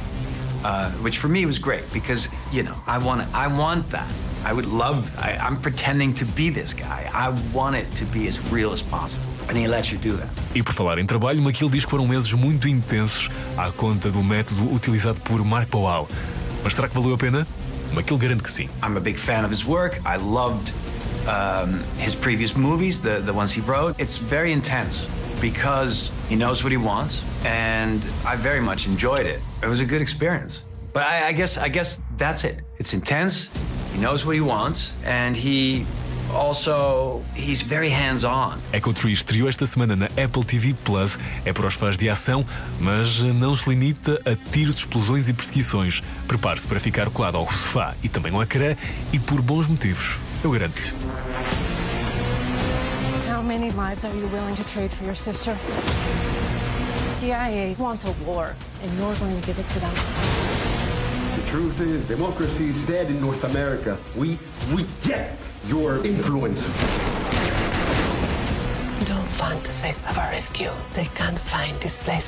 Uh, 0.64 0.90
which 1.04 1.20
for 1.20 1.28
me 1.28 1.46
was 1.46 1.60
great 1.60 1.84
because, 1.94 2.30
you 2.52 2.64
know, 2.64 2.76
I 2.88 2.98
want 2.98 3.32
I 3.36 3.46
want 3.46 3.92
that. 3.92 4.12
I 4.44 4.54
would 4.54 4.66
love, 4.66 5.16
I, 5.20 5.34
I'm 5.34 5.62
pretending 5.62 6.16
to 6.16 6.26
be 6.26 6.50
this 6.50 6.74
guy. 6.74 7.10
I 7.14 7.30
want 7.54 7.76
it 7.76 7.92
to 7.94 8.06
be 8.06 8.28
as 8.28 8.40
real 8.52 8.72
as 8.74 8.82
possible. 8.82 9.35
E 10.54 10.64
por 10.64 10.74
falar 10.74 10.98
em 10.98 11.06
trabalho, 11.06 11.42
McKill 11.42 11.70
diz 11.70 11.86
que 11.86 11.92
foram 11.92 12.08
meses 12.08 12.32
muito 12.34 12.68
intensos 12.68 13.30
à 13.58 13.72
conta 13.72 14.10
do 14.10 14.24
método 14.24 14.74
utilizado 14.74 15.22
por 15.22 15.44
Mark 15.44 15.70
Powell. 15.70 16.08
Mas 16.64 16.74
será 16.74 16.88
que 16.88 16.96
valeu 16.96 17.14
a 17.14 17.18
pena? 17.18 17.48
McKill 17.94 18.18
garante 18.18 18.44
que 18.44 18.52
sim. 18.52 18.70
I'm 18.84 18.98
a 18.98 19.00
big 19.00 19.18
fan 19.18 19.46
of 19.46 19.52
his 19.54 19.66
work. 19.66 20.00
I 20.06 20.18
loved 20.18 20.74
um, 21.28 21.84
his 21.98 22.16
previous 22.16 22.56
movies, 22.56 23.00
the, 23.00 23.22
the 23.22 23.34
ones 23.34 23.52
he 23.52 23.62
wrote. 23.62 24.00
It's 24.00 24.18
very 24.18 24.52
intense 24.52 25.08
because 25.40 26.12
he 26.30 26.36
knows 26.36 26.64
what 26.64 26.72
he 26.72 26.78
wants, 26.78 27.24
and 27.46 28.02
I 28.26 28.36
very 28.36 28.62
much 28.62 28.88
enjoyed 28.88 29.26
it. 29.26 29.42
It 29.62 29.68
was 29.68 29.80
a 29.80 29.86
good 29.86 30.02
experience. 30.02 30.64
But 30.94 31.04
I, 31.04 31.28
I 31.28 31.32
guess 31.34 31.58
I 31.58 31.70
guess 31.70 32.02
that's 32.18 32.44
it. 32.44 32.62
It's 32.78 32.94
intense. 32.94 33.50
He 33.94 34.00
knows 34.00 34.26
what 34.26 34.36
he 34.36 34.42
wants, 34.42 34.94
and 35.04 35.36
he 35.36 35.86
also 36.36 37.24
he's 37.36 37.62
very 37.62 37.90
hands-on. 37.90 38.60
Echo 38.74 38.94
Tree 38.94 39.14
estreou 39.14 39.48
esta 39.48 39.66
semana 39.66 39.96
na 39.96 40.06
Apple 40.06 40.44
TV 40.44 40.76
Plus. 40.84 41.18
É 41.46 41.54
para 41.54 41.66
os 41.66 41.74
fãs 41.74 41.98
de 41.98 42.10
ação, 42.10 42.46
mas 42.80 43.22
não 43.24 43.56
se 43.56 43.70
limita 43.70 44.22
a 44.26 44.36
tiros, 44.52 44.76
explosões 44.76 45.30
e 45.30 45.34
perseguições. 45.34 46.04
Prepare-se 46.28 46.68
para 46.68 46.80
ficar 46.80 47.10
colado 47.10 47.38
ao 47.38 47.48
sofá 47.48 47.96
e 48.04 48.10
também 48.10 48.34
ao 48.34 48.44
ecrã 48.44 48.76
e 49.14 49.20
por 49.20 49.42
bons 49.42 49.68
motivos. 49.68 50.20
Eu 50.44 50.52
garanto-lhe. 50.52 50.94
How 53.32 53.42
many 53.42 53.72
lives 53.72 54.04
are 54.04 54.16
you 54.16 54.28
willing 54.32 54.56
to 54.56 54.64
trade 54.64 54.94
for 54.94 55.06
your 55.06 55.16
sister? 55.16 55.56
The 57.06 57.20
CIA 57.20 57.76
wants 57.80 58.06
a 58.06 58.12
war, 58.26 58.56
and 58.84 58.92
you're 58.98 59.16
going 59.20 59.40
to 59.40 59.48
give 59.48 59.60
it 59.60 59.68
to 59.74 59.80
them. 59.80 60.45
The 61.36 61.42
truth 61.48 61.82
is, 61.82 62.06
democracy 62.06 62.70
is 62.70 62.86
dead 62.86 63.08
in 63.08 63.20
North 63.20 63.44
America. 63.44 63.98
We 64.16 64.40
reject 64.72 65.36
your 65.68 65.98
influence. 66.06 66.62
Don't 69.06 69.28
fantasize 69.36 70.10
of 70.10 70.18
a 70.18 70.32
rescue. 70.32 70.72
They 70.94 71.06
can't 71.14 71.38
find 71.38 71.78
this 71.82 71.98
place. 71.98 72.26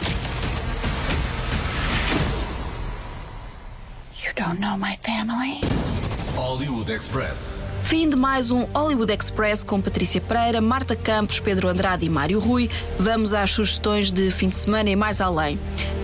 You 4.21 4.33
don't 4.35 4.59
know 4.59 4.75
my 4.75 4.97
family? 4.97 5.61
Hollywood 6.35 6.89
Express. 6.91 7.79
Fim 7.85 8.09
de 8.09 8.17
mais 8.17 8.51
um 8.51 8.65
Hollywood 8.73 9.13
Express 9.13 9.63
com 9.63 9.81
Patrícia 9.81 10.19
Pereira, 10.19 10.59
Marta 10.59 10.97
Campos, 10.97 11.39
Pedro 11.39 11.69
Andrade 11.69 12.05
e 12.05 12.09
Mário 12.09 12.39
Rui. 12.39 12.69
Vamos 12.99 13.33
às 13.33 13.51
sugestões 13.51 14.11
de 14.11 14.29
fim 14.31 14.49
de 14.49 14.55
semana 14.55 14.89
e 14.89 14.95
mais 14.97 15.21
além. 15.21 15.57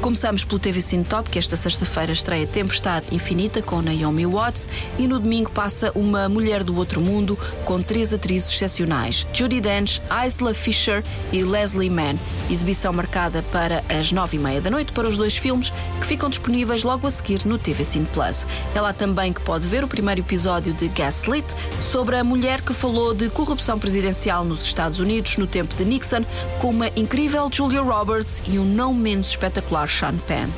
Começamos 0.03 0.43
pelo 0.43 0.59
TV 0.59 0.81
Cine 0.81 1.05
Top, 1.05 1.29
que 1.29 1.39
esta 1.39 1.55
sexta-feira 1.55 2.11
estreia 2.11 2.45
Tempestade 2.45 3.15
Infinita 3.15 3.61
com 3.61 3.81
Naomi 3.81 4.25
Watts 4.25 4.67
e 4.99 5.07
no 5.07 5.17
domingo 5.17 5.49
passa 5.49 5.93
Uma 5.95 6.27
Mulher 6.27 6.61
do 6.61 6.75
Outro 6.75 6.99
Mundo 6.99 7.39
com 7.63 7.81
três 7.81 8.13
atrizes 8.13 8.51
excepcionais: 8.51 9.25
Judi 9.31 9.61
Dench, 9.61 10.01
Isla 10.27 10.53
Fisher 10.53 11.01
e 11.31 11.41
Leslie 11.41 11.89
Mann. 11.89 12.17
Exibição 12.51 12.91
marcada 12.91 13.41
para 13.43 13.81
as 13.87 14.11
nove 14.11 14.35
e 14.35 14.39
meia 14.41 14.59
da 14.59 14.69
noite 14.69 14.91
para 14.91 15.07
os 15.07 15.15
dois 15.15 15.37
filmes 15.37 15.71
que 16.01 16.05
ficam 16.05 16.27
disponíveis 16.27 16.83
logo 16.83 17.07
a 17.07 17.11
seguir 17.11 17.45
no 17.45 17.57
TV 17.57 17.85
Cine 17.85 18.07
Plus. 18.13 18.45
É 18.75 18.81
lá 18.81 18.91
também 18.91 19.31
que 19.31 19.39
pode 19.39 19.65
ver 19.65 19.85
o 19.85 19.87
primeiro 19.87 20.19
episódio 20.19 20.73
de 20.73 20.89
Gaslit 20.89 21.45
sobre 21.79 22.17
a 22.17 22.25
mulher 22.25 22.61
que 22.61 22.73
falou 22.73 23.13
de 23.13 23.29
corrupção 23.29 23.79
presidencial 23.79 24.43
nos 24.43 24.65
Estados 24.65 24.99
Unidos 24.99 25.37
no 25.37 25.47
tempo 25.47 25.73
de 25.75 25.85
Nixon, 25.85 26.25
com 26.59 26.71
uma 26.71 26.89
incrível 26.89 27.49
Julia 27.49 27.81
Roberts 27.81 28.41
e 28.45 28.59
um 28.59 28.65
não 28.65 28.93
menos 28.93 29.29
espetacular 29.29 29.92
Sean 29.93 30.17
Penn. 30.27 30.49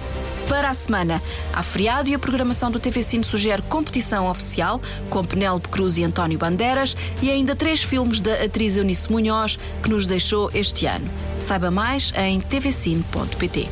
Para 0.47 0.69
a 0.69 0.73
semana, 0.73 1.21
há 1.51 1.63
feriado 1.63 2.07
e 2.07 2.13
a 2.13 2.19
programação 2.19 2.69
do 2.69 2.79
TV 2.79 3.01
Cine 3.01 3.23
sugere 3.23 3.63
competição 3.63 4.29
oficial 4.29 4.79
com 5.09 5.25
Penélope 5.25 5.67
Cruz 5.69 5.97
e 5.97 6.03
António 6.03 6.37
Bandeiras 6.37 6.95
e 7.21 7.31
ainda 7.31 7.55
três 7.55 7.81
filmes 7.81 8.21
da 8.21 8.33
atriz 8.43 8.77
Eunice 8.77 9.11
Munhoz 9.11 9.57
que 9.81 9.89
nos 9.89 10.05
deixou 10.05 10.51
este 10.53 10.85
ano. 10.85 11.09
Saiba 11.39 11.71
mais 11.71 12.13
em 12.15 12.39
tvcine.pt. 12.39 13.67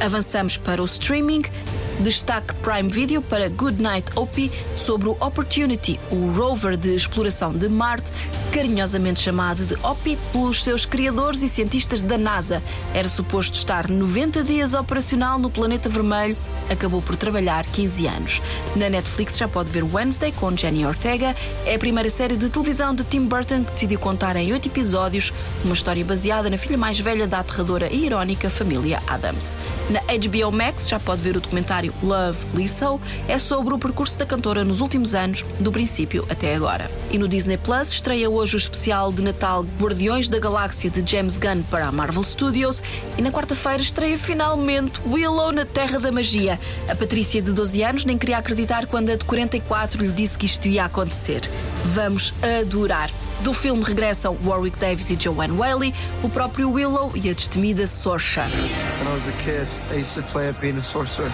Avançamos 0.00 0.56
para 0.56 0.82
o 0.82 0.84
streaming. 0.84 1.42
Destaque 2.00 2.54
Prime 2.54 2.88
Video 2.88 3.20
para 3.20 3.48
Good 3.48 3.82
Night 3.82 4.08
Opie 4.14 4.52
sobre 4.76 5.08
o 5.08 5.16
Opportunity, 5.20 5.98
o 6.12 6.30
rover 6.30 6.76
de 6.76 6.94
exploração 6.94 7.52
de 7.52 7.68
Marte, 7.68 8.12
carinhosamente 8.52 9.20
chamado 9.20 9.64
de 9.64 9.74
Opie 9.82 10.18
pelos 10.32 10.62
seus 10.62 10.84
criadores 10.84 11.42
e 11.42 11.48
cientistas 11.48 12.02
da 12.02 12.16
NASA. 12.16 12.62
Era 12.94 13.08
suposto 13.08 13.54
estar 13.54 13.88
90 13.88 14.42
dias 14.42 14.74
operacional 14.74 15.38
no 15.38 15.50
planeta 15.50 15.88
vermelho, 15.88 16.36
acabou 16.68 17.02
por 17.02 17.16
trabalhar 17.16 17.64
15 17.64 18.06
anos. 18.06 18.42
Na 18.76 18.88
Netflix 18.88 19.36
já 19.36 19.48
pode 19.48 19.70
ver 19.70 19.84
Wednesday 19.84 20.32
com 20.32 20.56
Jenny 20.56 20.86
Ortega. 20.86 21.34
É 21.66 21.74
a 21.74 21.78
primeira 21.78 22.10
série 22.10 22.36
de 22.36 22.48
televisão 22.48 22.94
de 22.94 23.04
Tim 23.04 23.26
Burton 23.26 23.64
que 23.64 23.72
decidiu 23.72 23.98
contar 23.98 24.36
em 24.36 24.52
oito 24.52 24.68
episódios 24.68 25.32
uma 25.64 25.74
história 25.74 26.04
baseada 26.04 26.50
na 26.50 26.58
filha 26.58 26.78
mais 26.78 26.98
velha 26.98 27.26
da 27.26 27.40
aterradora 27.40 27.88
e 27.92 28.06
irónica 28.06 28.50
família 28.50 29.02
Adams. 29.06 29.56
Na 29.90 30.00
HBO 30.00 30.52
Max 30.52 30.88
já 30.88 30.98
pode 30.98 31.22
ver 31.22 31.36
o 31.36 31.40
documentário 31.40 31.92
Love 32.02 32.38
Lizzo. 32.54 33.00
É 33.26 33.38
sobre 33.38 33.74
o 33.74 33.78
percurso 33.78 34.18
da 34.18 34.26
cantora 34.26 34.64
nos 34.64 34.80
últimos 34.80 35.14
anos, 35.14 35.44
do 35.60 35.72
princípio 35.72 36.26
até 36.28 36.54
agora. 36.54 36.90
E 37.10 37.18
no 37.18 37.28
Disney 37.28 37.56
Plus 37.56 37.92
estreia 37.92 38.28
hoje 38.38 38.54
o 38.54 38.56
especial 38.56 39.12
de 39.12 39.20
Natal 39.20 39.64
Guardiões 39.80 40.28
da 40.28 40.38
Galáxia 40.38 40.88
de 40.88 41.10
James 41.10 41.36
Gunn 41.38 41.60
para 41.64 41.86
a 41.86 41.92
Marvel 41.92 42.22
Studios 42.22 42.80
e 43.16 43.22
na 43.22 43.32
quarta-feira 43.32 43.82
estreia 43.82 44.16
finalmente 44.16 45.00
Willow 45.04 45.50
na 45.50 45.64
Terra 45.64 45.98
da 45.98 46.12
Magia. 46.12 46.58
A 46.88 46.94
Patrícia 46.94 47.42
de 47.42 47.52
12 47.52 47.82
anos 47.82 48.04
nem 48.04 48.16
queria 48.16 48.38
acreditar 48.38 48.86
quando 48.86 49.10
a 49.10 49.16
de 49.16 49.24
44 49.24 50.00
lhe 50.00 50.12
disse 50.12 50.38
que 50.38 50.46
isto 50.46 50.68
ia 50.68 50.84
acontecer. 50.84 51.50
Vamos 51.86 52.32
adorar. 52.60 53.10
Do 53.40 53.52
filme 53.52 53.82
regressam 53.82 54.36
Warwick 54.44 54.78
Davis 54.78 55.10
e 55.10 55.16
Joanne 55.16 55.58
Whaley, 55.58 55.92
o 56.22 56.28
próprio 56.28 56.70
Willow 56.70 57.10
e 57.16 57.28
a 57.28 57.32
destemida 57.32 57.88
Sorsha. 57.88 58.44
When 58.44 59.08
I 59.08 59.14
was 59.14 59.26
a 59.26 59.32
kid, 59.42 59.66
I 59.90 60.00
used 60.00 60.14
to 60.14 60.22
play 60.30 60.48
at 60.48 60.84
sorcerer, 60.84 61.30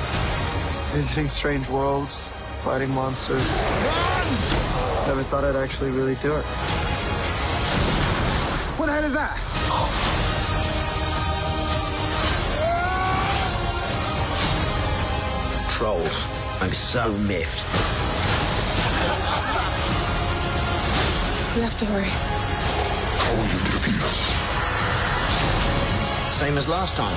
visiting 0.95 1.29
strange 1.29 1.69
worlds, 1.69 2.33
fighting 2.64 2.88
monsters. 2.88 3.45
Never 5.07 5.23
thought 5.23 5.45
I'd 5.45 5.55
actually 5.55 5.90
really 5.90 6.14
do 6.23 6.35
it. 6.35 6.84
What 8.85 8.90
the 8.90 8.97
hell 8.97 9.05
is 9.05 9.14
that? 9.14 9.37
Trolls. 15.70 16.12
I'm 16.61 16.70
so 16.70 17.11
miffed. 17.14 17.64
We 21.57 21.62
have 21.62 21.79
to 21.79 21.87
hurry. 21.87 22.11
How 23.25 23.33
will 23.33 23.49
you 23.49 23.59
defeat 23.73 24.03
us? 24.05 24.18
Same 26.37 26.59
as 26.59 26.68
last 26.68 26.94
time. 26.94 27.16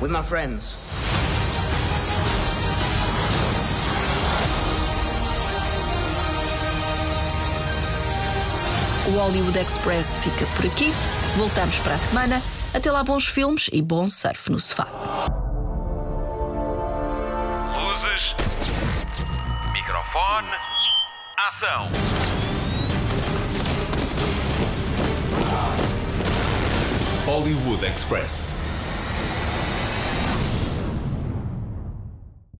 With 0.00 0.10
my 0.10 0.22
friends. 0.22 0.74
O 9.12 9.14
Hollywood 9.14 9.58
Express 9.58 10.16
fica 10.16 10.46
por 10.56 10.64
aqui. 10.64 10.90
Voltamos 11.36 11.78
para 11.80 11.94
a 11.94 11.98
semana. 11.98 12.42
Até 12.72 12.90
lá, 12.90 13.04
bons 13.04 13.26
filmes 13.26 13.68
e 13.70 13.82
bom 13.82 14.08
surf 14.08 14.50
no 14.50 14.58
sofá. 14.58 14.86
Luzes. 17.76 18.34
Microfone. 19.72 20.48
Ação. 21.36 21.90
Hollywood 27.26 27.84
Express. 27.84 28.61